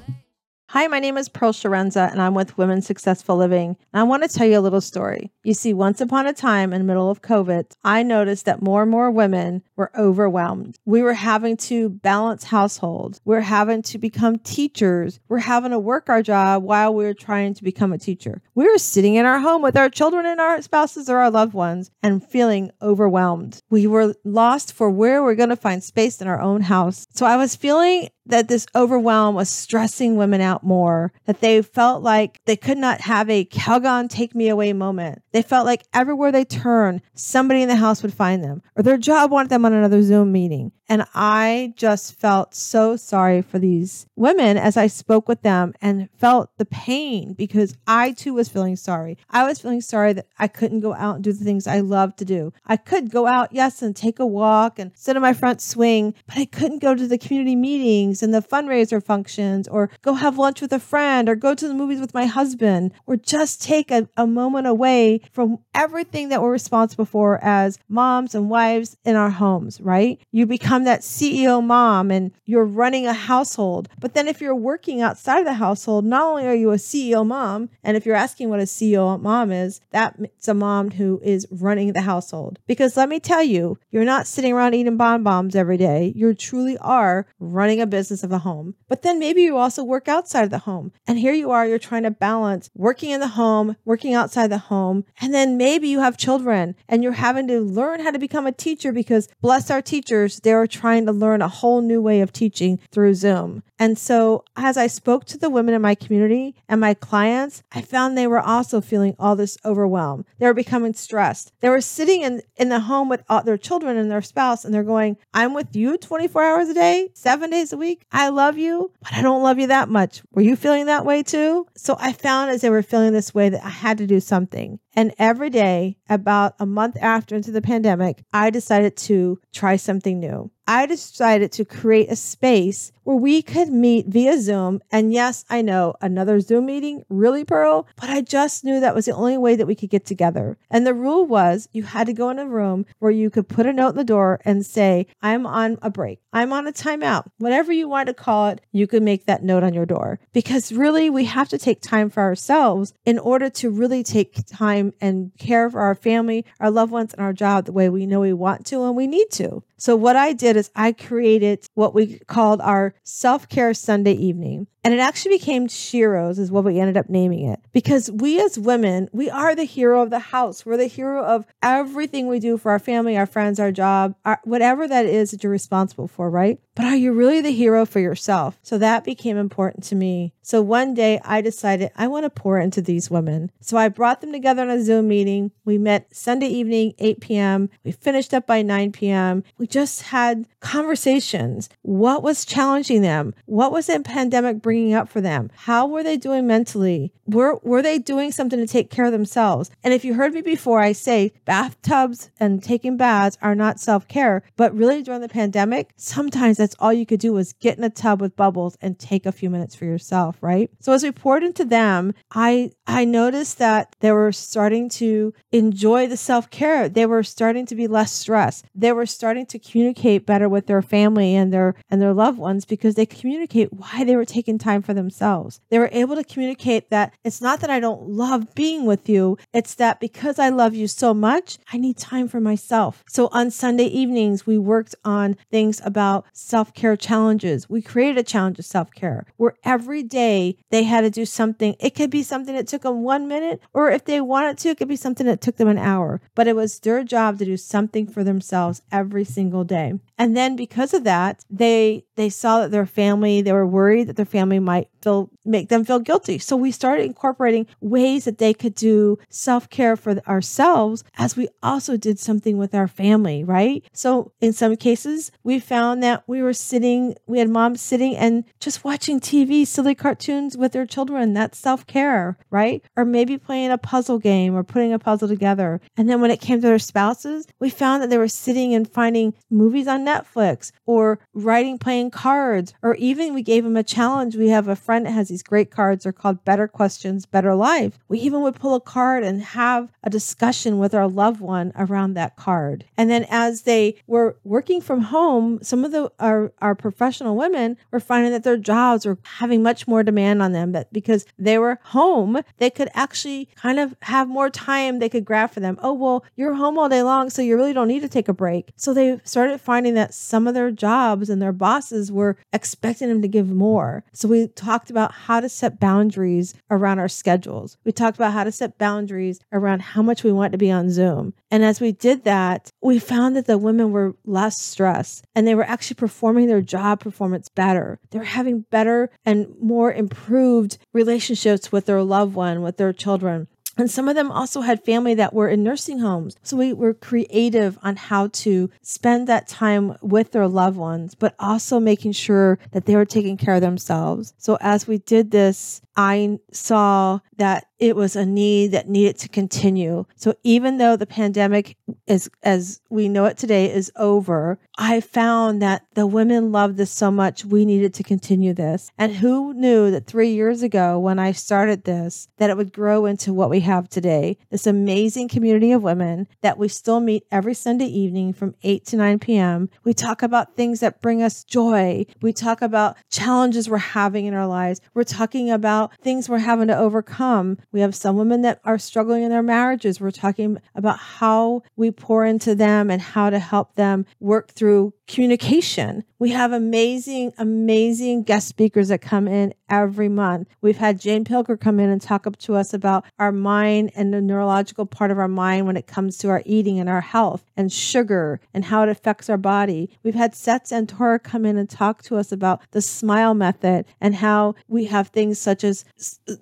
[0.73, 3.75] Hi, my name is Pearl Chiarenza, and I'm with Women Successful Living.
[3.91, 5.31] And I want to tell you a little story.
[5.43, 8.83] You see, once upon a time in the middle of COVID, I noticed that more
[8.83, 10.77] and more women were overwhelmed.
[10.85, 13.19] We were having to balance households.
[13.25, 15.19] We're having to become teachers.
[15.27, 18.43] We're having to work our job while we we're trying to become a teacher.
[18.53, 21.55] We were sitting in our home with our children and our spouses or our loved
[21.55, 23.59] ones and feeling overwhelmed.
[23.71, 27.07] We were lost for where we're going to find space in our own house.
[27.09, 32.01] So I was feeling that this overwhelm was stressing women out more, that they felt
[32.01, 35.21] like they could not have a Calgon take me away moment.
[35.31, 38.97] They felt like everywhere they turned, somebody in the house would find them, or their
[38.97, 40.71] job wanted them on another Zoom meeting.
[40.89, 46.09] And I just felt so sorry for these women as I spoke with them and
[46.17, 49.19] felt the pain because I too was feeling sorry.
[49.29, 52.15] I was feeling sorry that I couldn't go out and do the things I love
[52.15, 52.51] to do.
[52.65, 56.15] I could go out, yes, and take a walk and sit on my front swing,
[56.25, 60.39] but I couldn't go to the community meetings and the fundraiser functions or go have
[60.39, 63.91] lunch with a friend or go to the movies with my husband or just take
[63.91, 69.15] a, a moment away from everything that we're responsible for as moms and wives in
[69.15, 70.19] our homes, right?
[70.31, 73.89] You become become that CEO mom and you're running a household.
[73.99, 77.25] But then if you're working outside of the household, not only are you a CEO
[77.25, 81.47] mom, and if you're asking what a CEO mom is, that's a mom who is
[81.51, 82.59] running the household.
[82.67, 86.13] Because let me tell you, you're not sitting around eating bonbons every day.
[86.15, 88.75] You truly are running a business of the home.
[88.87, 90.91] But then maybe you also work outside of the home.
[91.07, 94.57] And here you are, you're trying to balance working in the home, working outside the
[94.57, 95.03] home.
[95.19, 98.51] And then maybe you have children and you're having to learn how to become a
[98.51, 102.79] teacher because bless our teachers, they're trying to learn a whole new way of teaching
[102.91, 103.63] through Zoom.
[103.77, 107.81] And so, as I spoke to the women in my community and my clients, I
[107.81, 110.25] found they were also feeling all this overwhelm.
[110.37, 111.53] They were becoming stressed.
[111.61, 114.73] They were sitting in, in the home with all their children and their spouse, and
[114.73, 118.05] they're going, I'm with you 24 hours a day, seven days a week.
[118.11, 120.21] I love you, but I don't love you that much.
[120.33, 121.65] Were you feeling that way too?
[121.75, 124.79] So, I found as they were feeling this way that I had to do something.
[124.93, 130.19] And every day, about a month after into the pandemic, I decided to try something
[130.19, 130.51] new.
[130.69, 134.83] I decided to create a space where we could meet via Zoom.
[134.91, 139.05] And yes, I know another Zoom meeting, really, Pearl, but I just knew that was
[139.05, 140.59] the only way that we could get together.
[140.69, 143.65] And the rule was you had to go in a room where you could put
[143.65, 146.19] a note in the door and say, I'm on a break.
[146.31, 147.25] I'm on a timeout.
[147.39, 150.19] Whatever you want to call it, you could make that note on your door.
[150.33, 154.93] Because really, we have to take time for ourselves in order to really take time
[155.01, 158.19] and care for our family, our loved ones, and our job the way we know
[158.19, 159.63] we want to and we need to.
[159.77, 164.67] So, what I did is I created what we called our self care Sunday evening.
[164.83, 167.59] And it actually became Sheroes, is what we ended up naming it.
[167.73, 170.65] Because we as women, we are the hero of the house.
[170.65, 174.39] We're the hero of everything we do for our family, our friends, our job, our,
[174.43, 176.59] whatever that is that you're responsible for, right?
[176.75, 178.57] But are you really the hero for yourself?
[178.63, 180.33] So that became important to me.
[180.41, 183.51] So one day I decided I want to pour into these women.
[183.59, 185.51] So I brought them together on a Zoom meeting.
[185.65, 187.69] We met Sunday evening, 8 p.m.
[187.83, 189.43] We finished up by 9 p.m.
[189.57, 191.69] We just had conversations.
[191.81, 193.35] What was challenging them?
[193.45, 195.49] What was the pandemic bringing up for them?
[195.55, 197.11] How were they doing mentally?
[197.25, 199.71] Were, were they doing something to take care of themselves?
[199.83, 204.07] And if you heard me before, I say bathtubs and taking baths are not self
[204.07, 207.83] care, but really during the pandemic, sometimes that's all you could do was get in
[207.83, 210.69] a tub with bubbles and take a few minutes for yourself, right?
[210.79, 216.05] So as we poured into them, I I noticed that they were starting to enjoy
[216.05, 216.87] the self care.
[216.87, 218.65] They were starting to be less stressed.
[218.75, 222.65] They were starting to communicate better with their family and their and their loved ones
[222.65, 225.59] because they communicate why they were taking time for themselves.
[225.69, 229.37] They were able to communicate that it's not that I don't love being with you,
[229.53, 233.03] it's that because I love you so much, I need time for myself.
[233.07, 237.69] So on Sunday evenings, we worked on things about self care challenges.
[237.69, 241.75] We created a challenge of self care where every day they had to do something.
[241.79, 244.77] It could be something that took them one minute, or if they wanted to, it
[244.77, 246.21] could be something that took them an hour.
[246.35, 249.93] But it was their job to do something for themselves every single day.
[250.17, 254.17] And then because of that, they they saw that their family, they were worried that
[254.17, 256.37] their family might feel make them feel guilty.
[256.37, 261.97] So we started incorporating ways that they could do self-care for ourselves as we also
[261.97, 263.83] did something with our family, right?
[263.93, 268.43] So in some cases, we found that we were sitting, we had moms sitting and
[268.59, 271.33] just watching TV, silly cartoons with their children.
[271.33, 272.83] That's self-care, right?
[272.95, 275.79] Or maybe playing a puzzle game or putting a puzzle together.
[275.97, 278.87] And then when it came to their spouses, we found that they were sitting and
[278.87, 284.35] finding movies on Netflix or writing, playing cards, or even we gave them a challenge.
[284.35, 286.03] We have a friend that has these great cards.
[286.03, 287.99] They're called Better Questions, Better Life.
[288.07, 292.13] We even would pull a card and have a discussion with our loved one around
[292.13, 292.85] that card.
[292.97, 297.77] And then as they were working from home, some of the our, our professional women
[297.91, 301.57] were finding that their jobs were having much more demand on them, but because they
[301.57, 305.77] were home, they could actually kind of have more time they could grab for them.
[305.81, 308.33] Oh, well, you're home all day long, so you really don't need to take a
[308.33, 308.71] break.
[308.75, 313.21] So they started finding that some of their jobs and their bosses were expecting them
[313.21, 314.03] to give more.
[314.13, 317.77] So we talked about how to set boundaries around our schedules.
[317.83, 320.89] We talked about how to set boundaries around how much we want to be on
[320.89, 321.33] Zoom.
[321.51, 325.55] And as we did that, we found that the women were less stressed and they
[325.55, 327.99] were actually performing their job performance better.
[328.11, 333.47] They were having better and more improved relationships with their loved one, with their children.
[333.79, 336.35] And some of them also had family that were in nursing homes.
[336.43, 341.33] So we were creative on how to spend that time with their loved ones, but
[341.39, 344.33] also making sure that they were taking care of themselves.
[344.37, 349.27] So as we did this, I saw that it was a need that needed to
[349.29, 350.05] continue.
[350.15, 351.75] So even though the pandemic
[352.07, 356.91] is as we know it today is over, I found that the women loved this
[356.91, 358.91] so much we needed to continue this.
[358.97, 363.05] And who knew that 3 years ago when I started this that it would grow
[363.05, 364.37] into what we have today.
[364.49, 368.97] This amazing community of women that we still meet every Sunday evening from 8 to
[368.97, 369.69] 9 p.m.
[369.83, 372.05] We talk about things that bring us joy.
[372.21, 374.79] We talk about challenges we're having in our lives.
[374.93, 377.57] We're talking about things we're having to overcome.
[377.71, 379.99] We have some women that are struggling in their marriages.
[379.99, 384.93] We're talking about how we pour into them and how to help them work through
[385.07, 386.03] communication.
[386.19, 390.49] We have amazing, amazing guest speakers that come in every month.
[390.61, 394.13] We've had Jane Pilger come in and talk up to us about our mind and
[394.13, 397.43] the neurological part of our mind when it comes to our eating and our health
[397.55, 399.89] and sugar and how it affects our body.
[400.03, 404.15] We've had Seth Santora come in and talk to us about the smile method and
[404.15, 405.78] how we have things such as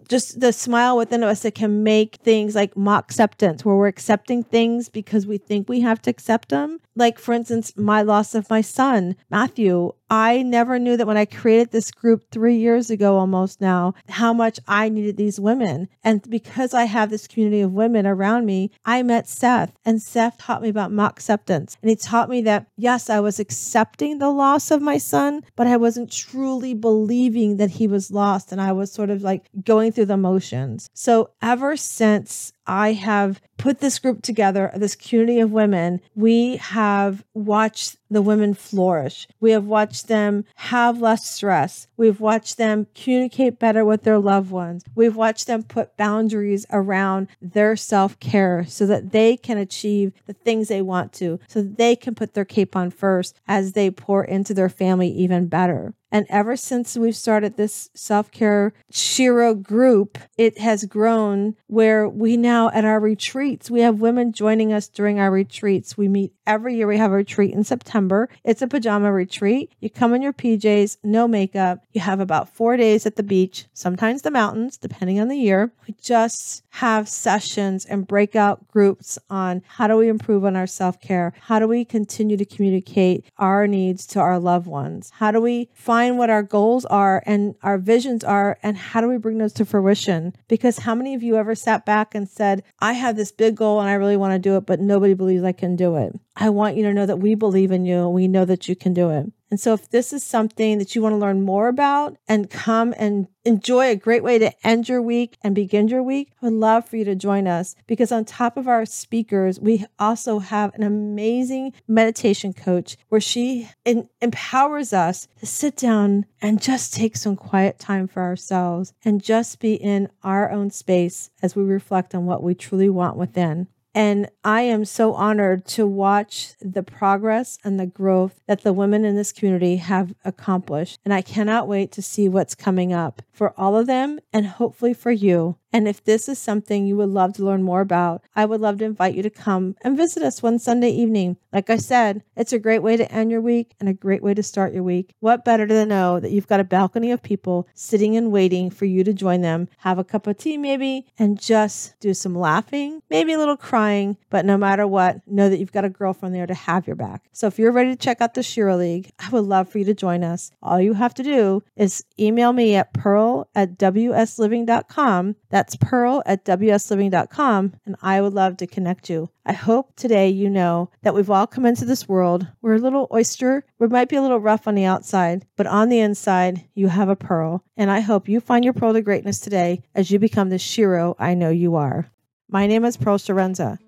[0.08, 4.44] just the smile within us that can make things like mock acceptance, where we're accepting
[4.44, 8.50] things because we think we have to accept them like for instance, my loss of
[8.50, 9.94] my son, Matthew.
[10.10, 14.34] I never knew that when I created this group three years ago, almost now, how
[14.34, 15.90] much I needed these women.
[16.04, 20.38] And because I have this community of women around me, I met Seth, and Seth
[20.38, 21.78] taught me about mock acceptance.
[21.82, 25.68] And he taught me that, yes, I was accepting the loss of my son, but
[25.68, 28.52] I wasn't truly believing that he was lost.
[28.52, 30.90] And I was sort of like going through the motions.
[30.94, 37.24] So ever since I have put this group together, this community of women, we have
[37.34, 39.28] watched the women flourish.
[39.40, 41.88] We have watched them have less stress.
[41.98, 44.84] We've watched them communicate better with their loved ones.
[44.96, 50.34] We've watched them put boundaries around their self care so that they can achieve the
[50.34, 54.24] things they want to, so they can put their cape on first as they pour
[54.24, 55.94] into their family even better.
[56.12, 62.38] And ever since we've started this self care Shero group, it has grown where we
[62.38, 65.98] now at our retreats, we have women joining us during our retreats.
[65.98, 66.88] We meet every year.
[66.88, 68.30] We have a retreat in September.
[68.44, 69.74] It's a pajama retreat.
[69.80, 71.84] You come in your PJs, no makeup.
[71.92, 75.74] You have about four days at the beach, sometimes the mountains, depending on the year.
[75.88, 81.02] We just have sessions and breakout groups on how do we improve on our self
[81.02, 81.34] care?
[81.42, 85.12] How do we continue to communicate our needs to our loved ones?
[85.16, 88.58] How do we find what our goals are and our visions are?
[88.64, 90.36] And how do we bring those to fruition?
[90.48, 93.80] Because how many of you ever sat back and said, I have this big goal
[93.80, 96.14] and I really want to do it, but nobody believes I can do it?
[96.36, 98.76] I want you to know that we believe in you and we know that you
[98.76, 99.32] can do it.
[99.50, 102.94] And so, if this is something that you want to learn more about and come
[102.98, 106.54] and enjoy a great way to end your week and begin your week, I would
[106.54, 110.74] love for you to join us because, on top of our speakers, we also have
[110.76, 117.16] an amazing meditation coach where she in- empowers us to sit down and just take
[117.16, 122.14] some quiet time for ourselves and just be in our own space as we reflect
[122.14, 123.68] on what we truly want within.
[123.98, 129.04] And I am so honored to watch the progress and the growth that the women
[129.04, 131.00] in this community have accomplished.
[131.04, 134.94] And I cannot wait to see what's coming up for all of them and hopefully
[134.94, 135.58] for you.
[135.74, 138.78] And if this is something you would love to learn more about, I would love
[138.80, 141.38] to invite you to come and visit us one Sunday evening.
[141.52, 144.34] Like I said, it's a great way to end your week and a great way
[144.34, 145.14] to start your week.
[145.20, 148.86] What better to know that you've got a balcony of people sitting and waiting for
[148.86, 153.02] you to join them, have a cup of tea maybe, and just do some laughing,
[153.10, 156.48] maybe a little crying, but no matter what, know that you've got a girlfriend there
[156.48, 157.24] to have your back.
[157.34, 159.86] So if you're ready to check out the Shero League, I would love for you
[159.86, 160.52] to join us.
[160.62, 165.36] All you have to do is email me at pearl at wsliving.com.
[165.58, 169.32] That's pearl at wsliving.com, and I would love to connect you.
[169.44, 172.46] I hope today you know that we've all come into this world.
[172.62, 173.66] We're a little oyster.
[173.80, 177.10] We might be a little rough on the outside, but on the inside, you have
[177.10, 177.64] a pearl.
[177.76, 181.16] And I hope you find your pearl to greatness today as you become the Shero
[181.18, 182.12] I know you are.
[182.48, 183.80] My name is Pearl Chiarenza.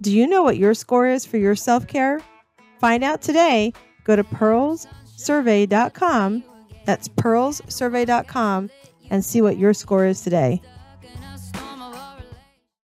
[0.00, 2.20] Do you know what your score is for your self care?
[2.78, 3.72] Find out today.
[4.04, 6.44] Go to pearlssurvey.com.
[6.84, 8.70] That's pearlssurvey.com
[9.10, 10.62] and see what your score is today.